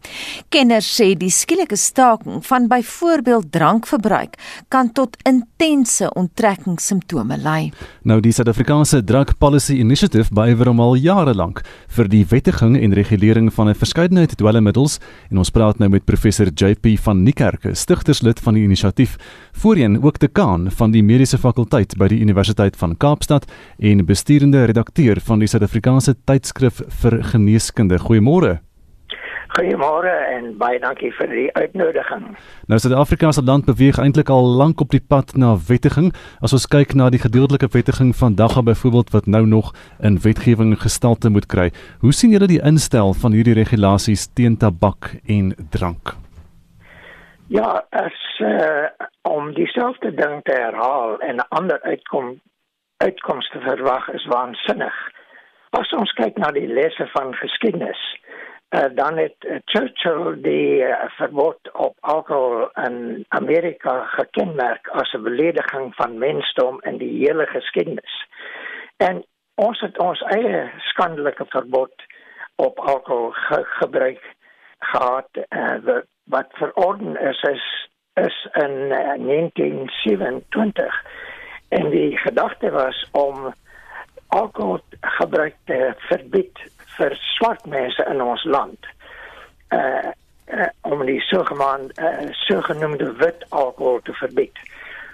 [0.49, 4.35] Kenners sê die skielike staking van byvoorbeeld drankverbruik
[4.67, 7.71] kan tot intense onttrekkingssimptome lei.
[8.03, 12.93] Nou die Suid-Afrikaanse Drug Policy Initiative bywer om al jare lank vir die wettiging en
[12.93, 14.99] regulering van 'n verskeidenheid dwelmmiddels
[15.29, 19.15] en ons praat nou met professor JP van Niekerk, stigterslid van die inisiatief,
[19.53, 23.45] voorheen ook dekaan van die mediese fakulteit by die Universiteit van Kaapstad
[23.77, 28.01] en besturende redakteur van die Suid-Afrikaanse tydskrif vir geneeskunde.
[28.01, 28.57] Goeiemôre.
[29.51, 32.23] Goeiemôre en baie dankie vir die uitnodiging.
[32.71, 36.13] Nou Suid-Afrika se land beweeg eintlik al lank op die pad na wettiging.
[36.39, 40.77] As ons kyk na die gedeeltelike wettiging vandag op byvoorbeeld wat nou nog in wetgewing
[40.79, 41.67] gestalte moet kry.
[41.99, 46.15] Hoe sien julle die instel van hierdie regulasies teen tabak en drank?
[47.51, 48.87] Ja, as uh,
[49.27, 52.39] om dieselfde ding te herhaal en 'n ander uitkom
[53.01, 54.97] uitkomste verwag is waansinnig.
[55.69, 58.01] As ons kyk na die lesse van geskiedenis,
[58.75, 65.23] uh, dan het uh, Churchill die uh, verbod op alkohol in Amerika gekenmerk as 'n
[65.23, 68.15] belediging van mensdom in die hele geskiedenis.
[68.97, 69.23] En
[69.55, 71.93] ons het ons eie skandelike verbod
[72.55, 74.23] op alkohol ge gebruik
[74.79, 81.05] gehad uh, wat verorden is is is in uh, 1927
[81.71, 83.53] En die gedagte was om
[84.27, 86.59] alkohol gebruik te verbied
[86.97, 88.89] vir swart mense in ons land.
[89.71, 90.11] Uh,
[90.51, 94.59] uh om die sogenaamde uh, sogenaamde wit alkohol te verbied.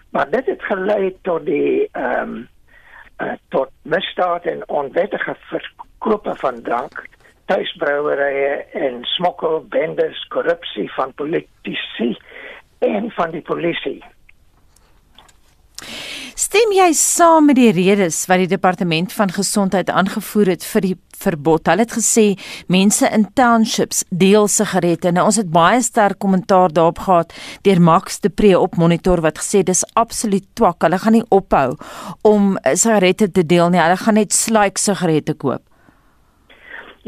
[0.10, 2.48] Maar dit het gelei tot die ehm um,
[3.22, 7.06] uh, tot misdaad en onwettige verkope van drank,
[7.46, 12.18] tuisbrouwerye en smokkelbendes, korrupsie van politici
[12.80, 14.04] en van die polisie.
[16.38, 20.98] Stem jy saam met die redes wat die departement van gesondheid aangevoer het vir die
[21.18, 21.66] verbod?
[21.66, 22.26] Hulle het gesê
[22.70, 25.10] mense in townships deel sigarette.
[25.10, 27.34] Nou ons het baie sterk kommentaar daarop gehad
[27.66, 30.78] deur Max de Pre op monitor wat gesê dis absoluut twak.
[30.86, 31.72] Hulle gaan nie ophou
[32.22, 33.82] om sigarette te deel nie.
[33.82, 35.64] Hulle gaan net slike sigarette koop.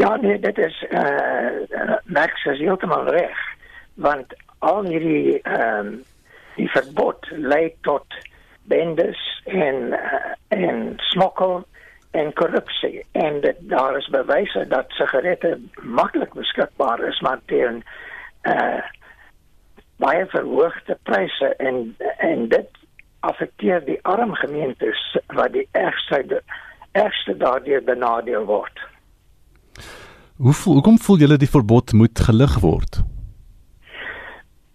[0.02, 3.46] Ja, nee, dit is eh uh, Max is heeltemal reg
[3.94, 4.34] want
[4.65, 5.94] al hierdie ehm um,
[6.58, 8.18] die verbod lei tot
[8.72, 11.64] bendes en uh, en smokkel
[12.12, 17.84] en korrupsie en dit, daar is bewyse dat sigarette maklik beskikbaar is maar teen
[18.44, 18.82] uh
[20.00, 22.78] baie verhoogde pryse en en dit
[23.20, 25.02] affekteer die arm gemeentes
[25.36, 26.42] wat die ergste
[26.92, 28.80] ergste daardeur benadeel word.
[30.36, 33.02] Hoe voel, hoe kom voel julle die verbod moet gelig word?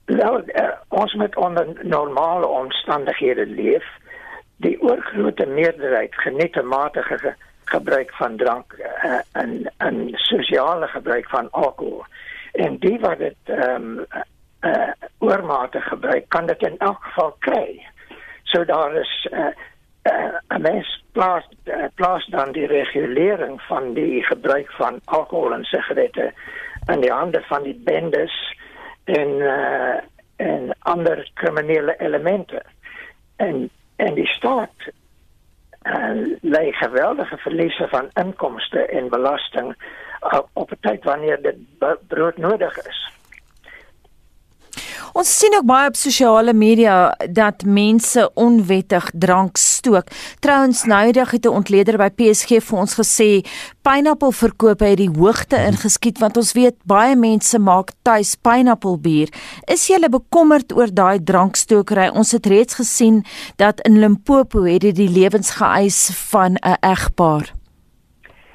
[0.06, 3.84] Nou, uh, ons moet onder normale omstandighede leef.
[4.56, 11.28] Die oorgrootste meerderheid geniet 'n matige ge gebruik van drank uh, en en sosiale gebruik
[11.28, 12.04] van alkohol.
[12.52, 14.06] En die wat dit ehm um,
[14.60, 17.86] uh, oormatig gebruik, kan dit in elk geval kry.
[18.42, 19.46] So daar is 'n uh,
[20.48, 26.32] uh, mens plaas uh, plaas dan die regulering van die gebruik van alkohol en sigarette
[26.86, 28.56] in die hande van die bendes
[29.04, 29.96] en uh,
[30.36, 32.62] en ander kriminele elemente.
[33.36, 34.74] En en die staat
[35.82, 39.74] uh, lei geweldige verliese van inkomste en belasting
[40.22, 41.56] uh, op 'n tyd wanneer dit
[42.08, 43.10] brood nodig is.
[45.14, 50.08] Ons sien ook baie op sosiale media dat mense onwettig drank stook.
[50.42, 53.46] Trouens noudig het 'n ontleder by PSG vir ons gesê
[53.82, 59.28] pineappelverkope het die hoogte ingeskiet want ons weet baie mense maak tuis pineappelbier.
[59.66, 62.08] Is jy bekommerd oor daai drankstokery?
[62.08, 63.24] Ons het reeds gesien
[63.56, 67.54] dat in Limpopo het dit die lewens geëis van 'n egpaar.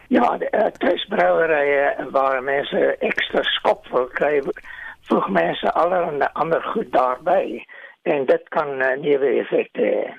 [0.07, 4.41] Ja, die uh, tuisbrouwerye waar mense ekstra skop wil kry
[5.09, 7.59] voeg mense allerlei ander goed daarbey
[8.01, 10.09] en dit kan uh, neuwe effekte hê.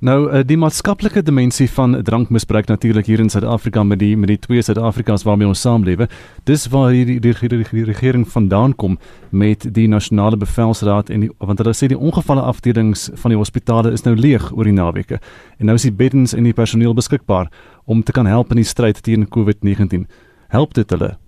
[0.00, 4.38] Nou eh, die maatskaplike dimensie van drankmisbruik natuurlik hier in Suid-Afrika met die met die
[4.38, 6.08] twee Suid-Afrikas waarmee ons saamlewe.
[6.48, 8.96] Dis waar hierdie die, die, die, die regering vandaan kom
[9.28, 13.92] met die nasionale bevelsraad en die, want hulle sê die ongevalle afdelings van die hospitale
[13.92, 15.20] is nou leeg oor die naweke.
[15.60, 17.52] En nou is die beddens en die personeel beskikbaar
[17.84, 20.08] om te kan help in die stryd teen COVID-19.
[20.48, 21.18] Help dit hulle?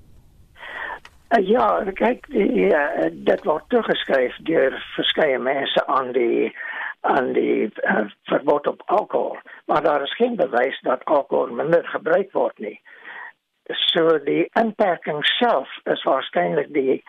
[1.33, 1.67] Uh, ja,
[1.97, 6.53] kyk, die uh, dit word toegeskryf deur verskeie mense aan die
[7.09, 12.29] aan die uh, verbod op alkohol, maar daar is geen bewys dat alkohol minder gebruik
[12.33, 12.77] word nie.
[13.89, 17.01] So die inperking self is waarskynlik die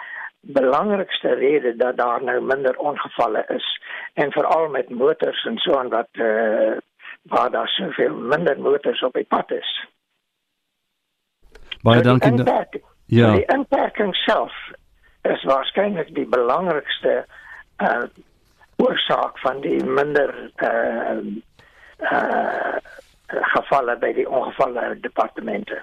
[0.56, 3.68] belangrikste rede dat daar nou minder ongevalle is
[4.14, 6.80] en veral met motors en so aan wat uh,
[7.22, 9.76] waar daar soveel minder motors op die pad is.
[11.84, 12.84] Baie dankie.
[13.14, 13.32] Ja.
[13.38, 14.54] Die inperking self
[15.30, 17.24] is waarskynlik die belangrikste
[17.84, 18.06] uh
[18.82, 20.34] oorsaak van die minder
[20.66, 21.20] uh
[22.12, 22.78] uh
[23.54, 25.78] gevalle by die ongevalle departemente.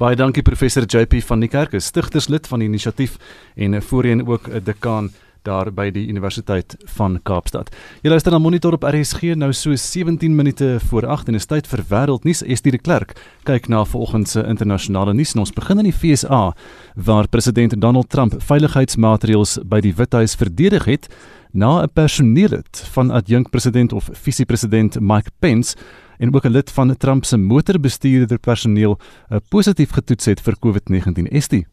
[0.00, 3.16] Baie dankie professor JP van die Kerk, stigterslid van die inisiatief
[3.56, 5.10] en voorheen ook 'n dekaan
[5.42, 7.70] daar by die Universiteit van Kaapstad.
[8.02, 11.66] Jy luister na Monitor op RSG nou so 17 minute voor 8 en is tyd
[11.70, 12.42] vir wêreldnuus.
[12.42, 13.16] Estie de Klerk
[13.48, 16.52] kyk na vanoggend se internasionale nuus en ons begin in die FSA
[16.94, 21.08] waar president Donald Trump veiligheidsmaatreëls by die Withuis verdedig het
[21.52, 25.76] na 'n personeellid van adjunkpresident of visiepresident Mike Pence
[26.18, 31.32] en ook 'n lid van Trump se motorbestuurder personeel uh, positief getoets het vir COVID-19.
[31.32, 31.66] Estie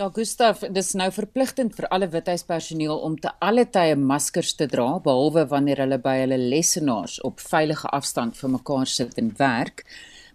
[0.00, 4.94] Ja, Gustaf, dis nou verpligtend vir alle withuispersoneel om te alle tye maskers te dra
[5.04, 9.84] behalwe wanneer hulle by hulle lessenaars op veilige afstand van mekaar sit en werk.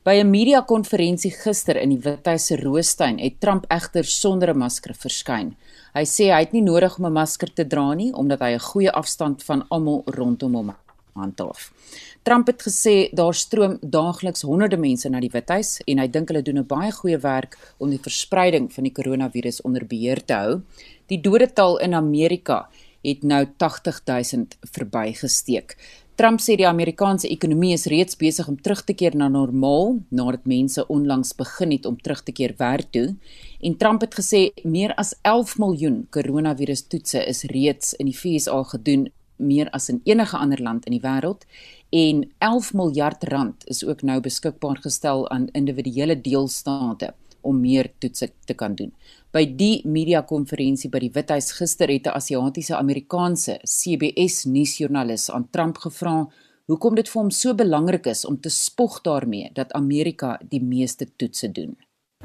[0.05, 4.93] By 'n media-konferensie gister in die Withuis se Roostuin het Trump egter sonder 'n masker
[4.93, 5.55] verskyn.
[5.95, 8.59] Hy sê hy het nie nodig om 'n masker te dra nie omdat hy 'n
[8.59, 10.75] goeie afstand van almal rondom hom
[11.15, 11.71] handhaaf.
[12.23, 16.43] Trump het gesê daar stroom daagliks honderde mense na die Withuis en hy dink hulle
[16.43, 20.61] doen 'n baie goeie werk om die verspreiding van die koronavirus onder beheer te hou.
[21.07, 22.67] Die dodetal in Amerika
[23.03, 25.77] het nou 80000 verbygesteek.
[26.15, 30.45] Trump sê die Amerikaanse ekonomie is reeds besig om terug te keer na normaal nadat
[30.47, 33.15] mense onlangs begin het om terug te keer werk toe.
[33.59, 39.09] En Trump het gesê meer as 11 miljoen koronavirustoetse is reeds in die VSA gedoen
[39.37, 41.45] meer as in enige ander land in die wêreld
[41.89, 48.31] en 11 miljard rand is ook nou beskikbaar gestel aan individuele deelstate om meer toetse
[48.45, 48.91] te kan doen.
[49.31, 55.49] By die media konferensie by die Withuis gister het 'n Asiatiese Amerikaanse CBS nuusjoernalis aan
[55.51, 56.27] Trump gevra
[56.65, 61.05] hoekom dit vir hom so belangrik is om te spog daarmee dat Amerika die meeste
[61.15, 61.77] toetse doen.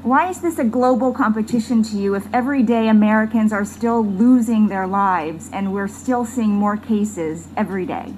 [0.03, 4.67] Why is this a global competition to you if every day Americans are still losing
[4.67, 8.11] their lives and we're still seeing more cases every day?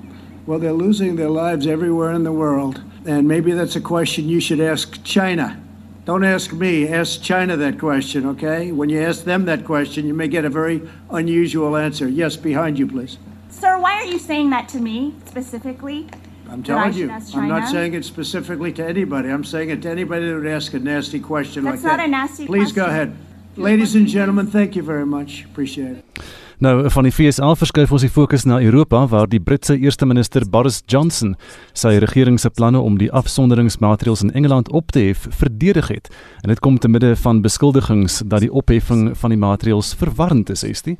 [0.45, 2.81] Well, they're losing their lives everywhere in the world.
[3.05, 5.61] And maybe that's a question you should ask China.
[6.05, 8.71] Don't ask me, ask China that question, okay?
[8.71, 12.07] When you ask them that question, you may get a very unusual answer.
[12.07, 13.17] Yes, behind you, please.
[13.49, 16.07] Sir, why are you saying that to me specifically?
[16.49, 17.09] I'm telling you.
[17.09, 19.29] I'm not saying it specifically to anybody.
[19.29, 21.97] I'm saying it to anybody that would ask a nasty question That's like that.
[21.97, 22.83] That's not a nasty Please question.
[22.83, 23.15] go ahead.
[23.55, 25.45] Ladies and gentlemen, thank you very much.
[25.45, 26.23] Appreciate it.
[26.63, 30.45] Nou van die FSA verskuif ons die fokus na Europa waar die Britse eerste minister
[30.49, 31.33] Boris Johnson
[31.75, 36.07] sy regering se planne om die afsonderingsmaatreëls in Engeland op te hef verdedig het.
[36.41, 40.63] En dit kom te midde van beskuldigings dat die opheffing van die maatreëls verwarrend is,
[40.63, 40.99] is dit?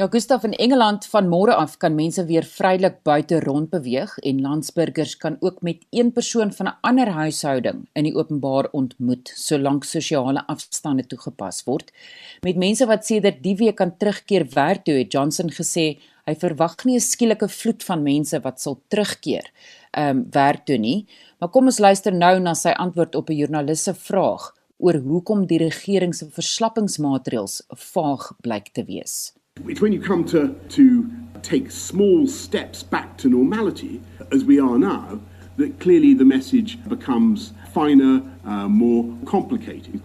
[0.00, 4.38] Ja, Gustav in Engeland van môre af kan mense weer vrylik buite rond beweeg en
[4.40, 9.84] landsburgers kan ook met een persoon van 'n ander huishouding in die openbaar ontmoet solank
[9.84, 11.92] sosiale afstande toegepas word.
[12.40, 16.84] Met mense wat sedert die week kan terugkeer werk toe, het Johnson gesê hy verwag
[16.84, 19.50] nie 'n skielike vloed van mense wat sal terugkeer
[19.90, 21.06] ehm um, werk toe nie.
[21.38, 25.46] Maar kom ons luister nou na sy antwoord op 'n joernalis se vraag oor hoekom
[25.46, 29.39] die regering se verslappingsmaatreëls vaag blyk te wees.
[29.56, 31.10] It's when you come to, to
[31.42, 34.00] take small steps back to normality,
[34.32, 35.20] as we are now,
[35.56, 40.00] that clearly the message becomes finer, uh, more complicated.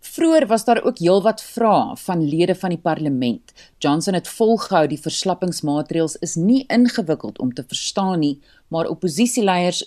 [0.00, 3.52] Vroeger was daar ook heelwat vrae van lede van die parlement.
[3.78, 9.82] Johnson het volgehou die verslappingsmaatreëls is nie ingewikkeld om te verstaan nie, maar oppositieleiers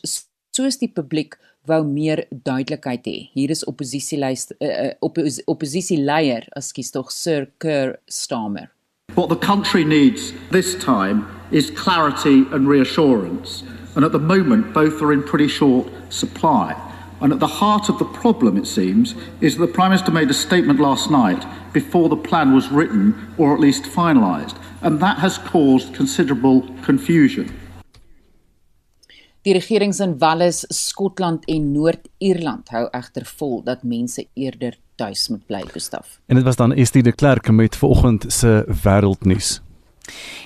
[0.51, 3.17] soos die publiek wou meer duidelikheid hê.
[3.33, 8.69] Hier is oppositieleier uh, oppos oppositieleier, ekskuus tog Sir Keir Starmer.
[9.15, 13.63] What the country needs this time is clarity and reassurance.
[13.95, 16.75] And at the moment both are in pretty short supply.
[17.21, 20.29] And at the heart of the problem, it seems, is that the Prime Minister made
[20.29, 24.55] a statement last night before the plan was written or at least finalised.
[24.81, 27.53] And that has caused considerable confusion.
[29.47, 35.45] Die regerings in Wales, Skotland en Noord-Ierland hou egter vol dat mense eerder tuis moet
[35.47, 36.17] bly, Gustaf.
[36.27, 39.61] En dit was dan Estie de Klerk met vanoggend se wêreldnuus.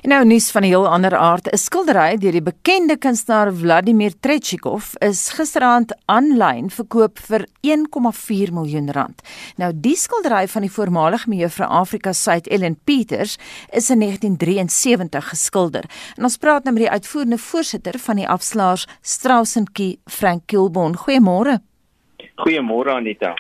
[0.04, 1.48] En nou nuus van 'n heel ander aard.
[1.52, 8.92] 'n Skildery deur die bekende kunstenaar Vladimir Trechikov is gisteraand aanlyn verkoop vir 1,4 miljoen
[8.92, 9.22] rand.
[9.56, 13.38] Nou die skildery van die voormalige mevrou Afrika Suid Ellen Peters
[13.72, 15.84] is in 1973 geskilder.
[16.18, 20.42] En ons praat nou met die uitvoerende voorsitter van die afslaers Strauss & Key, Frank
[20.46, 20.98] Kilbon.
[20.98, 21.60] Goeiemôre.
[22.36, 23.36] Goeiemôre Anita.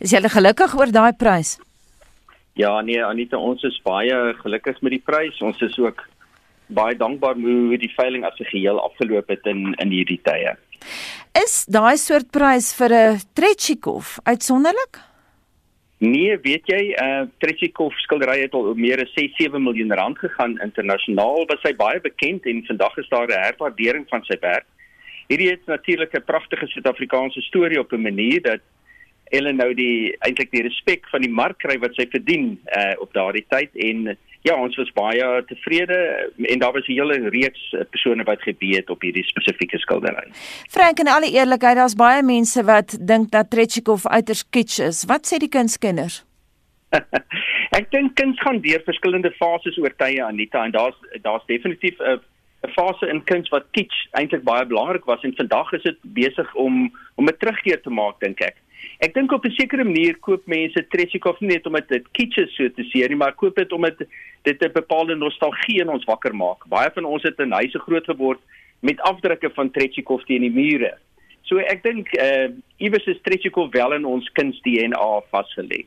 [0.00, 1.58] Is jy gelukkig oor daai prys?
[2.58, 5.36] Ja, nee Anita, ons is baie gelukkig met die prys.
[5.46, 6.00] Ons is ook
[6.74, 10.56] baie dankbaar hoe die veiling as 'n geheel afgeloop het in in hierdie tye.
[11.44, 14.98] Is daai soort prys vir 'n Trechikov uitsonderlik?
[15.98, 20.58] Nee, weet jy, uh eh, Trechikov skildery het al meer as 6-7 miljoen rand gegaan
[20.62, 21.46] internasionaal.
[21.46, 24.66] Was hy baie bekend en vandag is daar 'n herwaardering van sy werk.
[25.28, 28.60] Hierdie is natuurlik 'n pragtige Suid-Afrikaanse storie op 'n manier dat
[29.30, 33.12] Ellen nou die eintlik die respek van die mark kry wat sy verdien uh op
[33.12, 34.16] daardie tyd en
[34.46, 35.98] ja ons was baie tevrede
[36.52, 40.28] en daar was 'n hele reeks eh, persone wat gebeet op hierdie spesifieke skildery.
[40.70, 45.04] Frank en alle eerlikheid daar's baie mense wat dink dat Trechikov uiters kitsch is.
[45.04, 46.24] Wat sê die kunskinders?
[47.78, 52.20] Ek dink kuns gaan deur verskillende fases oor tye Anita en daar's daar's definitief 'n
[52.66, 56.54] 'n fase in kuns wat kitsch eintlik baie belangrik was en vandag is dit besig
[56.54, 58.56] om om 'n terugkeer te maak dink ek.
[59.00, 62.68] Ek dink op 'n sekere manier koop mense Tresikov nie net omdat dit kitsch so
[62.68, 63.98] te sê nie, maar koop dit omdat
[64.42, 66.66] dit 'n bepaalde nostalgie in ons wakker maak.
[66.68, 68.40] Baie van ons het in huise groot geword
[68.80, 70.98] met afdrukke van Tresikov teen die mure.
[71.42, 72.48] So ek dink uh
[72.78, 75.86] iewers is Tresikov wel in ons kuns DNA vasgelê.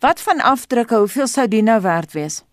[0.00, 2.44] Wat van afdrukke, hoeveel sou dit nou werd wees?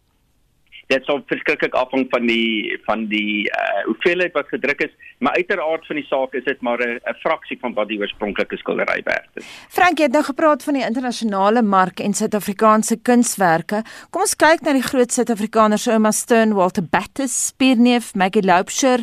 [0.92, 5.86] Dit sal verskriklik afhang van die van die uh, hoeveelheid wat gedruk is, maar uiteraard
[5.88, 9.46] van die saak is dit maar 'n fraksie van wat die oorspronklike skildery werd is.
[9.70, 13.84] Frank het nou gepraat van die internasionale mark en Suid-Afrikaanse kunswerke.
[14.10, 19.00] Kom ons kyk na die groot Suid-Afrikaners so Emma Stern, Walter Battis, Spierneef, Maggie Loubser.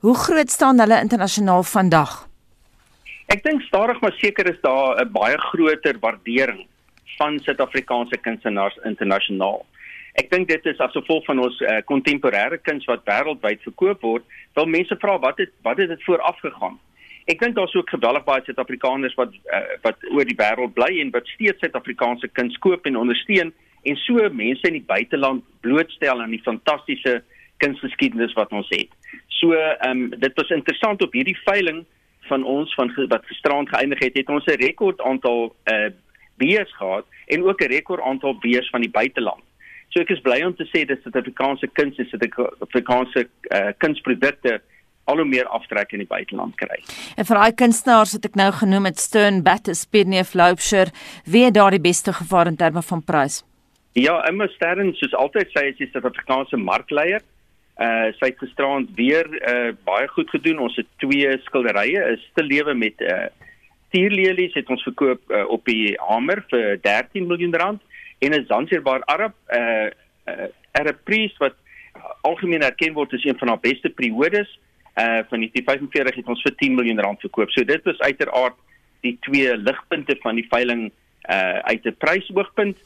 [0.00, 2.28] Hoe groot staan hulle internasionaal vandag?
[3.28, 6.66] Ek dink stadig maar seker is daar 'n baie groter waardering
[7.18, 9.66] van Suid-Afrikaanse kunstenaars internasionaal.
[10.18, 14.24] Ek dink dit is as gevolg van ons uh, kontemporêre kuns wat wêreldwyd verkoop word,
[14.58, 16.78] wil mense vra wat het wat het dit vooraf gegaan?
[17.30, 21.12] Ek dink daar's ook geweldig baie Suid-Afrikaners wat uh, wat oor die wêreld bly en
[21.14, 23.52] wat steeds Suid-Afrikaanse kuns koop en ondersteun
[23.86, 27.20] en so mense in die buiteland blootstel aan die fantastiese
[27.62, 28.90] kunsgeskiedenis wat ons het.
[29.38, 31.84] So ehm um, dit was interessant op hierdie veiling
[32.26, 35.90] van ons van wat gisterand geëindig het, het ons 'n rekord aantal uh
[36.38, 39.42] beers gehad en ook 'n rekord aantal beers van die buiteland.
[39.88, 44.58] So ek is bly om te sê dat Suid-Afrikaanse kuns en Suid-Afrikaanse uh, kunsprodukte
[45.08, 46.82] al hoe meer aftrek in die buiteland kry.
[47.16, 50.92] En vir daai kunstenaars wat ek nou genoem het, Stern, Battis, Spierneef, Loubser,
[51.24, 53.40] wie het daar die beste gevaar in terme van prys?
[53.96, 57.24] Ja, Emma Stern, soos altyd sê sy is 'n Suid-Afrikaanse markleier.
[57.78, 60.58] Uh sy het gisterand weer uh baie goed gedoen.
[60.58, 63.28] Ons het twee skilderye, is te lewe met uh
[63.94, 67.80] tierlelies het ons verkoop uh, op die hamer vir 13 miljoen rand
[68.18, 69.90] en 'n Zanzibar Arab eh uh,
[70.26, 71.54] uh, Arab priest wat
[72.20, 74.58] algemeen erken word as een van haar beste periodes
[74.94, 77.50] eh uh, van 1945 het ons vir 10 miljoen rand verkoop.
[77.50, 78.54] So dit was uiteraard
[79.00, 80.92] die twee ligpunte van die veiling
[81.22, 82.76] eh uh, uit 'n prysoogpunt.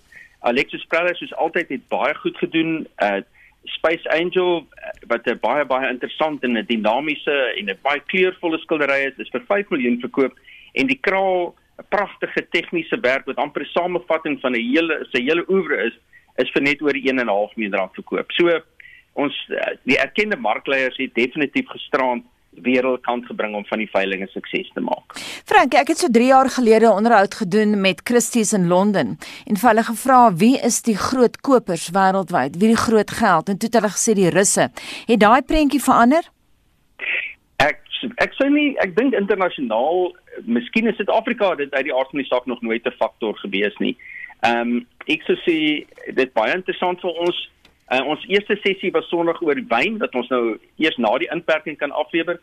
[0.40, 2.86] Alexis Preller soos altyd het baie goed gedoen.
[2.96, 3.22] Eh uh,
[3.64, 4.66] Space Angel
[5.06, 9.30] wat 'n baie baie interessant en 'n dinamiese en 'n baie kleurvolle skildery is, is
[9.30, 10.38] vir 5 miljoen verkoop
[10.72, 15.22] en die kraal 'n pragtige tegniese werk wat amper 'n samevatting van 'n hele sy
[15.22, 15.94] hele oeuvre is,
[16.36, 18.32] is vir net oor 1.5 miljoen rand verkoop.
[18.32, 18.60] So
[19.12, 22.24] ons eh, die erkende markleiers het definitief gisterand
[22.60, 25.16] wêreldkant gebring om van die veiling 'n sukses te maak.
[25.44, 29.56] Frank, ek het so 3 jaar gelede 'n onderhoud gedoen met Christie's in Londen en
[29.56, 33.68] vir hulle gevra wie is die groot kopers wêreldwyd, wie die groot geld en toe
[33.68, 34.70] het hulle gesê die Russe.
[35.06, 36.24] Het daai prentjie verander?
[38.16, 40.12] Ek sou nie ek dink internasionaal,
[40.44, 43.76] miskien is Suid-Afrika dit uit die aard van die saak nog nooit 'n faktor gewees
[43.78, 43.96] nie.
[44.42, 47.48] Ehm um, ek sou sê dit baie interessant vir ons
[47.92, 51.76] Uh, ons eerste sessie was Sondag oor wyn wat ons nou eers na die inperking
[51.76, 52.38] kan aflewer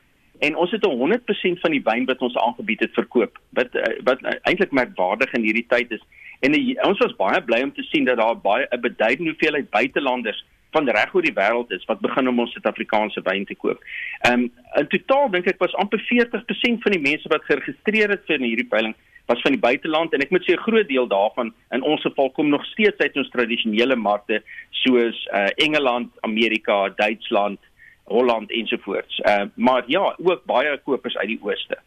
[0.46, 3.40] en ons het 100% van die wyn wat ons aangebied het verkoop.
[3.58, 6.04] Wat uh, wat uh, eintlik merkwaardig in hierdie tyd is.
[6.46, 9.72] En uh, ons was baie bly om te sien dat daar baie 'n beduidende hoeveelheid
[9.74, 13.80] buitelanders van reg oor die wêreld is wat begin om ons Suid-Afrikaanse wyn te koop.
[14.28, 18.26] Ehm um, in totaal dink ek was amper 40% van die mense wat geregistreer het
[18.28, 18.96] vir hierdie veiling
[19.30, 22.30] was van die buiteland en ek moet sê 'n groot deel daarvan in ons geval
[22.30, 24.42] kom nog steeds uit ons tradisionele markte
[24.84, 27.60] soos uh, Engeland, Amerika, Duitsland,
[28.06, 29.20] Holland ensovoorts.
[29.20, 31.78] Uh, maar ja, ook baie kopers uit die ooste.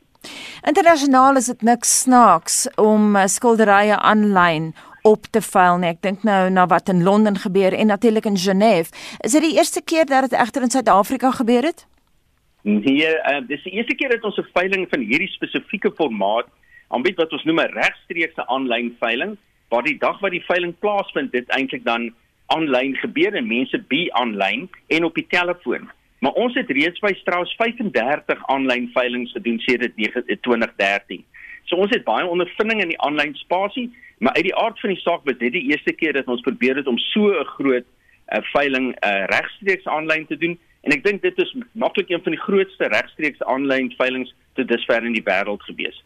[0.66, 5.90] Internasionaal is dit niks snaaks om uh, skilderye aanlyn op te veil nie.
[5.94, 8.90] Ek dink nou na wat in Londen gebeur en natuurlik in Genève.
[9.20, 11.86] Is dit die eerste keer dat dit egter in Suid-Afrika gebeur het?
[12.62, 16.46] Nee, uh, dis die eerste keer dat ons 'n veiling van hierdie spesifieke formaat
[16.88, 19.36] aanbied wat ons noem 'n regstreekse aanlyn veiling
[19.68, 22.14] waar die dag wat die veiling plaasvind dit eintlik dan
[22.46, 25.90] aanlyn gebeur en mense be aanlyn en op die telefoon.
[26.18, 29.96] Maar ons het reeds by Strauss 35 aanlyn veilings gedoen sedert
[30.40, 31.24] 2013.
[31.64, 33.88] So ons het baie ondervinding in die aanlyn spasie,
[34.18, 36.76] maar uit die aard van die saak was dit die eerste keer dat ons probeer
[36.76, 37.84] het om so 'n groot
[38.32, 42.34] uh, veiling uh, regstreeks aanlyn te doen en ek dink dit is maklik een van
[42.34, 45.96] die grootste regstreeks aanlyn veilings tot dusver in die wêreld gewees.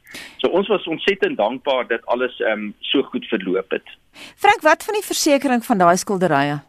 [0.42, 3.88] So ons was ontsettend dankbaar dat alles ehm um, so goed verloop het.
[4.36, 6.61] Frank, wat van die versekerings van daai skilderye?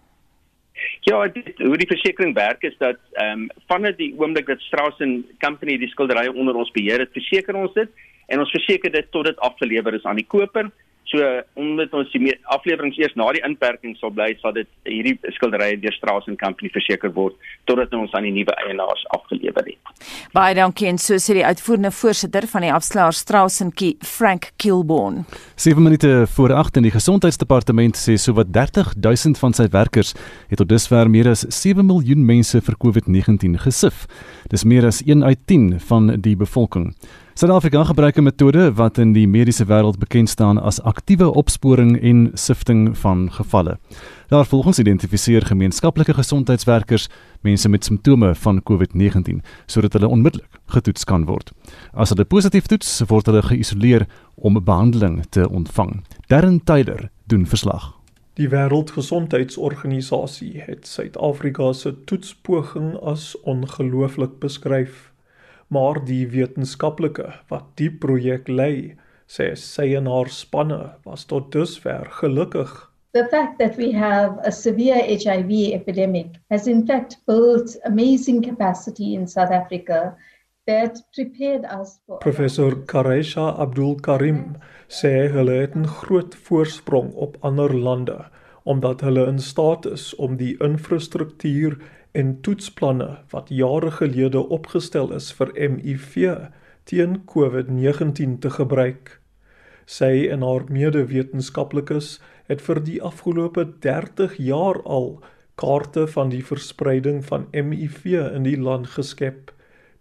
[1.10, 5.04] Ja, dit, hoe die versekerings werk is dat ehm um, vanaf die oomblik dat Strauss
[5.22, 7.90] & Company die skilderye onder ons beheer het, verseker ons dit
[8.28, 10.72] en ons verseker dit tot dit afgelewer is aan die koper
[11.08, 11.24] So
[11.56, 15.96] omdat ons die afleweringe eers na die inperking sal bly, sal dit hierdie skilderye deur
[15.96, 17.36] Strauss & Company verseker word
[17.70, 19.94] totdat ons aan die nuwe eienaars afgelewer het.
[20.36, 24.52] Baie dankie en so sê die uitvoerende voorsitter van die afslaer Strauss & Key, Frank
[24.60, 25.24] Kilborn.
[25.56, 30.12] 7 minute voor 8 in die gesondheidsdepartement sê sowat 30 000 van sy werkers
[30.52, 34.04] het tot dusver meer as 7 miljoen mense vir COVID-19 gesif.
[34.52, 36.92] Dis meer as 1 uit 10 van die bevolking.
[37.38, 42.32] Suid-Afrika gebruik 'n metode wat in die mediese wêreld bekend staan as aktiewe opsporing en
[42.34, 43.78] sifting van gevalle.
[44.28, 47.10] Daar volgens identifiseer gemeenskaplike gesondheidswerkers
[47.42, 51.52] mense met simptome van COVID-19 sodat hulle onmiddellik getoets kan word.
[51.94, 56.04] As hulle positief toets, word hulle geïsoleer om behandeling te ontvang.
[56.28, 57.96] Darren Tyler doen verslag.
[58.34, 65.12] Die Wêreldgesondheidsorganisasie het Suid-Afrika se toetspoging as ongelooflik beskryf
[65.68, 68.96] maar die wetenskaplike wat die projek lei,
[69.28, 72.72] sê sy en haar spanne was tot dusver gelukkig.
[73.14, 79.16] The fact that we have a severe HIV epidemic has in fact built amazing capacity
[79.16, 80.16] in South Africa
[80.68, 84.58] that prepared us for Professor Karesha Abdul Karim
[84.88, 88.20] sê hulle het 'n groot voorsprong op ander lande
[88.64, 91.78] omdat hulle in staat is om die infrastruktuur
[92.12, 96.16] en toetsplanne wat jare gelede opgestel is vir HIV
[96.88, 99.20] teen COVID-19 te gebruik.
[99.86, 105.18] Sy en haar medewetenskaplikes het vir die afgelope 30 jaar al
[105.60, 109.52] kaarte van die verspreiding van HIV in die land geskep,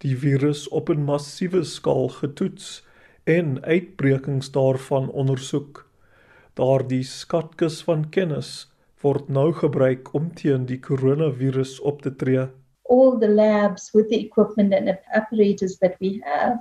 [0.05, 2.85] die virus op 'n massiewe skaal getoets
[3.25, 5.87] en uitbrekings daarvan ondersoek.
[6.55, 8.71] Daardie skatkis van kennis
[9.07, 12.47] word nou gebruik om teen die koronavirus op te tree.
[12.91, 16.59] All the labs with the equipment and apparatus that we have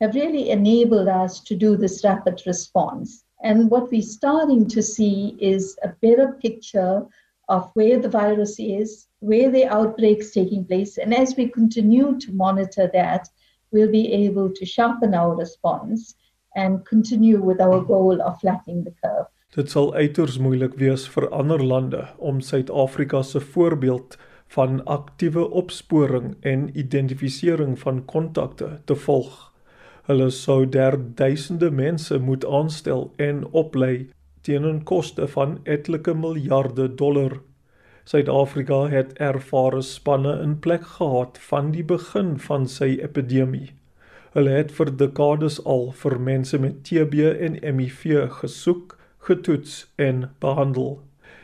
[0.00, 3.22] have really enabled us to do this rapid response.
[3.42, 7.06] And what we're starting to see is a better picture
[7.48, 10.98] of where the virus is, where the outbreaks taking place.
[10.98, 13.28] And as we continue to monitor that,
[13.70, 16.14] we'll be able to sharpen our response
[16.56, 19.26] and continue with our goal of flattening the curve.
[19.54, 24.16] Dit sal uiters moeilik wees vir ander lande om Suid-Afrika se voorbeeld
[24.54, 29.52] van aktiewe opsporing en identifisering van kontakte te volg.
[30.10, 34.08] Hulle sou der duisende mense moet aanstel en oplei
[34.42, 37.38] teen 'n koste van etlike miljarde dollar.
[38.04, 43.70] Suid-Afrika het ervare spanne in plek gehad van die begin van sy epidemie.
[44.32, 51.00] Hulle het vir dekades al vir mense met TB en HIV gesoek getoets en behandel.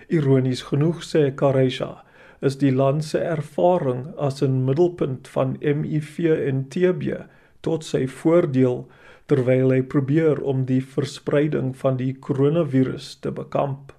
[0.09, 2.03] Ironies genoeg sê Karesha,
[2.41, 6.19] is die land se ervaring as 'n middelpunt van HIV
[6.49, 7.27] en TB
[7.61, 8.87] tot sy voordeel
[9.27, 13.93] terwyl hy probeer om die verspreiding van die koronavirus te bekamp.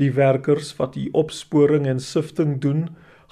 [0.00, 2.88] Die werkers wat die opsporing en sifting doen,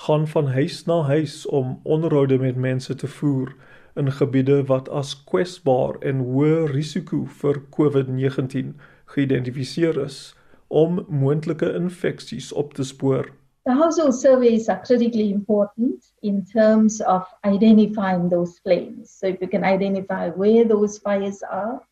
[0.06, 3.54] gaan van huis na huis om onderhoude met mense te voer
[3.96, 8.74] in gebiede wat as kwesbaar en hoë risiko vir COVID-19
[9.14, 10.34] geïdentifiseer is
[10.68, 13.30] om moontlike infeksies op te spoor.
[13.66, 19.11] The household surveys are critically important in terms of identifying those flames.
[19.11, 21.82] So if we can identify where those fires are,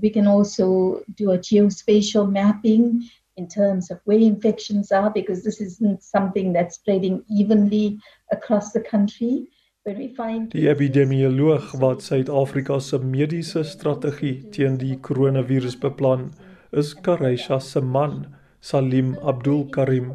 [0.00, 5.60] we can also do a geospatial mapping in terms of where infections are because this
[5.60, 7.98] isn't something that's spreading evenly
[8.30, 9.48] across the country.
[9.84, 16.28] Die epidemioloog wat Suid-Afrika se mediese strategie teen die koronavirus beplan,
[16.72, 20.14] is Kareisha se man, Salim Abdul Karim,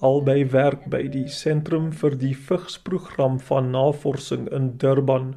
[0.00, 5.32] albei werk by die Sentrum vir die Vigsprogram van Navorsing in Durban.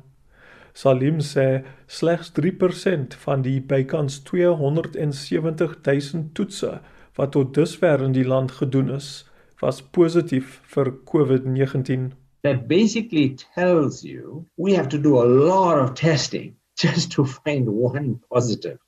[0.73, 6.79] Salim sê slegs 3% van die bykans 270 000 toetse
[7.17, 9.25] wat tot dusver in die land gedoen is,
[9.61, 12.11] was positief vir COVID-19.
[12.43, 17.69] That basically tells you we have to do a lot of testing just to find
[17.69, 18.82] one positive.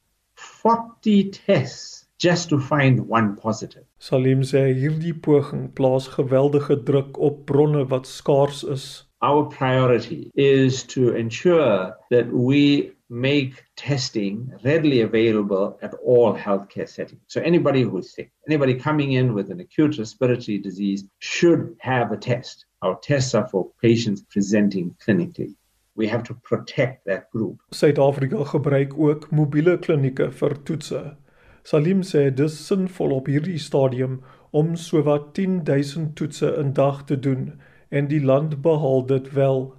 [0.46, 3.84] 40 tests just to find one positive.
[4.00, 9.04] Salim sê hierdie poging plaas geweldige druk op bronne wat skaars is.
[9.22, 17.22] Our priority is to ensure that we make testing readily available at all healthcare settings.
[17.28, 22.18] So anybody who's sick, anybody coming in with an acute respiratory disease should have a
[22.18, 22.66] test.
[22.82, 25.56] Our tests are for patients presenting clinically.
[25.96, 27.62] We have to protect that group.
[27.72, 31.16] Suid-Afrika gebruik ook mobiele klinieke vir toetse.
[31.64, 34.20] Salim sê dis sinvol op hierdie stadium
[34.52, 37.54] om sowat 10000 toetse 'n dag te doen
[37.90, 39.74] en die land behaal dit wel.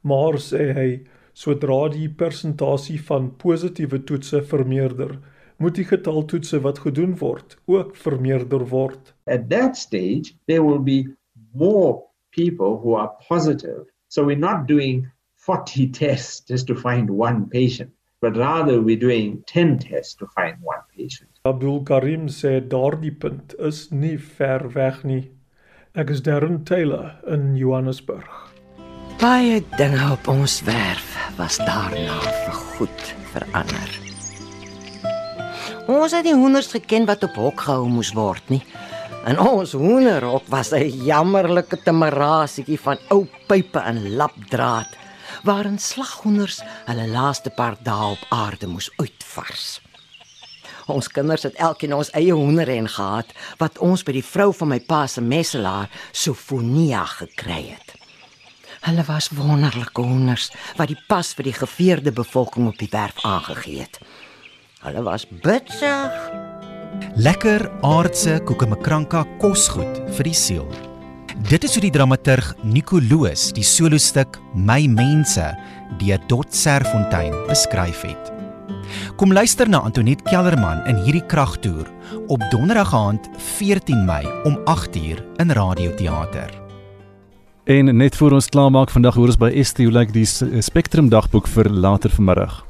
[0.00, 0.90] Maar sê hy
[1.32, 5.18] sodra die persentasie van positiewe toetse vermeerder,
[5.58, 9.14] moet die getal toetse wat gedoen word ook vermeerder word.
[9.26, 11.04] At that stage, there will be
[11.52, 13.84] more people who are positive.
[14.08, 15.06] So we're not doing
[15.46, 17.90] 40 tests just to find one patient,
[18.20, 21.30] but rather we're doing 10 tests to find one patient.
[21.46, 25.30] Abdul Karim sê daardie punt is nie ver weg nie.
[25.94, 28.26] Ek is Darren Taylor in Johannesburg.
[29.20, 33.94] Baie dinge op ons werf was daarna vir goed verander.
[35.86, 38.64] Ons het die hoenders geken wat op hok gehou moes word nie.
[39.30, 45.05] En ons hoenderhok was 'n jammerlike temerasietjie van ou pype en lapdraad
[45.44, 49.80] waarin slaghoenders hulle laaste paar dae op aarde moes uitvars.
[50.86, 54.80] Ons kinders het elkeen ons eie hoenderren gehad wat ons by die vrou van my
[54.80, 57.96] pa se messelaar Sofonia gekry het.
[58.86, 63.82] Hulle was wonderlike honders wat die pas vir die geveerde bevolking op die werf aangegee
[63.82, 63.98] het.
[64.86, 66.20] Hulle was bitsig.
[67.16, 70.85] Lekker aardse koekemakranka kosgoed vir die siel.
[71.44, 75.50] Dit is hoe die dramaturg Nico Loos die solostuk My Mense
[76.00, 78.30] deur Dot Serfontein beskryf het.
[79.20, 81.90] Kom luister na Antoinette Kellerman in hierdie kragtoer
[82.32, 83.28] op Donderdag aand
[83.58, 86.48] 14 Mei om 8uur in Radioteater.
[87.68, 90.26] En net voor ons klaarmaak vandag hoor ons by ST hoe lyk die
[90.64, 92.65] Spectrum dagboek vir later vanmiddag.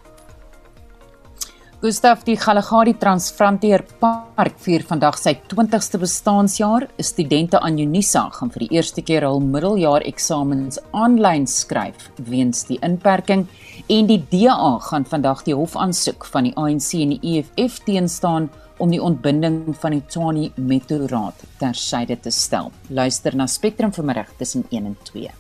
[1.87, 6.89] Gustaf die Galagadi Transfrontier Park vier vandag sy 20ste bestaanjaar.
[6.99, 12.81] Studente aan Unisa gaan vir die eerste keer hul middeljaar eksamens aanlyn skryf weens die
[12.83, 13.47] inperking
[13.87, 18.91] en die DA gaan vandag die hofaansoek van die ANC en die EFF teenstaan om
[18.91, 22.71] die ontbinding van die Tshwane Metroraad tersyde te stel.
[22.89, 25.31] Luister na Spectrum vanmiddag tussen 1 en 2.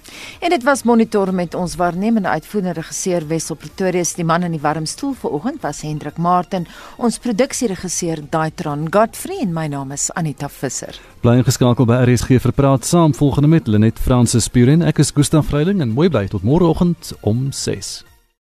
[0.41, 4.15] En dit was monitor met ons waarnemende uitvoerende regisseur Wessel Pretorius.
[4.15, 6.67] Die man in die warm stoel vanoggend was Hendrik Martin.
[6.97, 11.01] Ons produksieregisseur Daitron Godfrey en my naam is Anita Visser.
[11.21, 14.83] Bly ingeskakel by RSG vir praat saam volgende met Lenet Fransis Puren.
[14.83, 18.16] Ek is Gustaf Vreiling en mooi bly tot môreoggend om 6.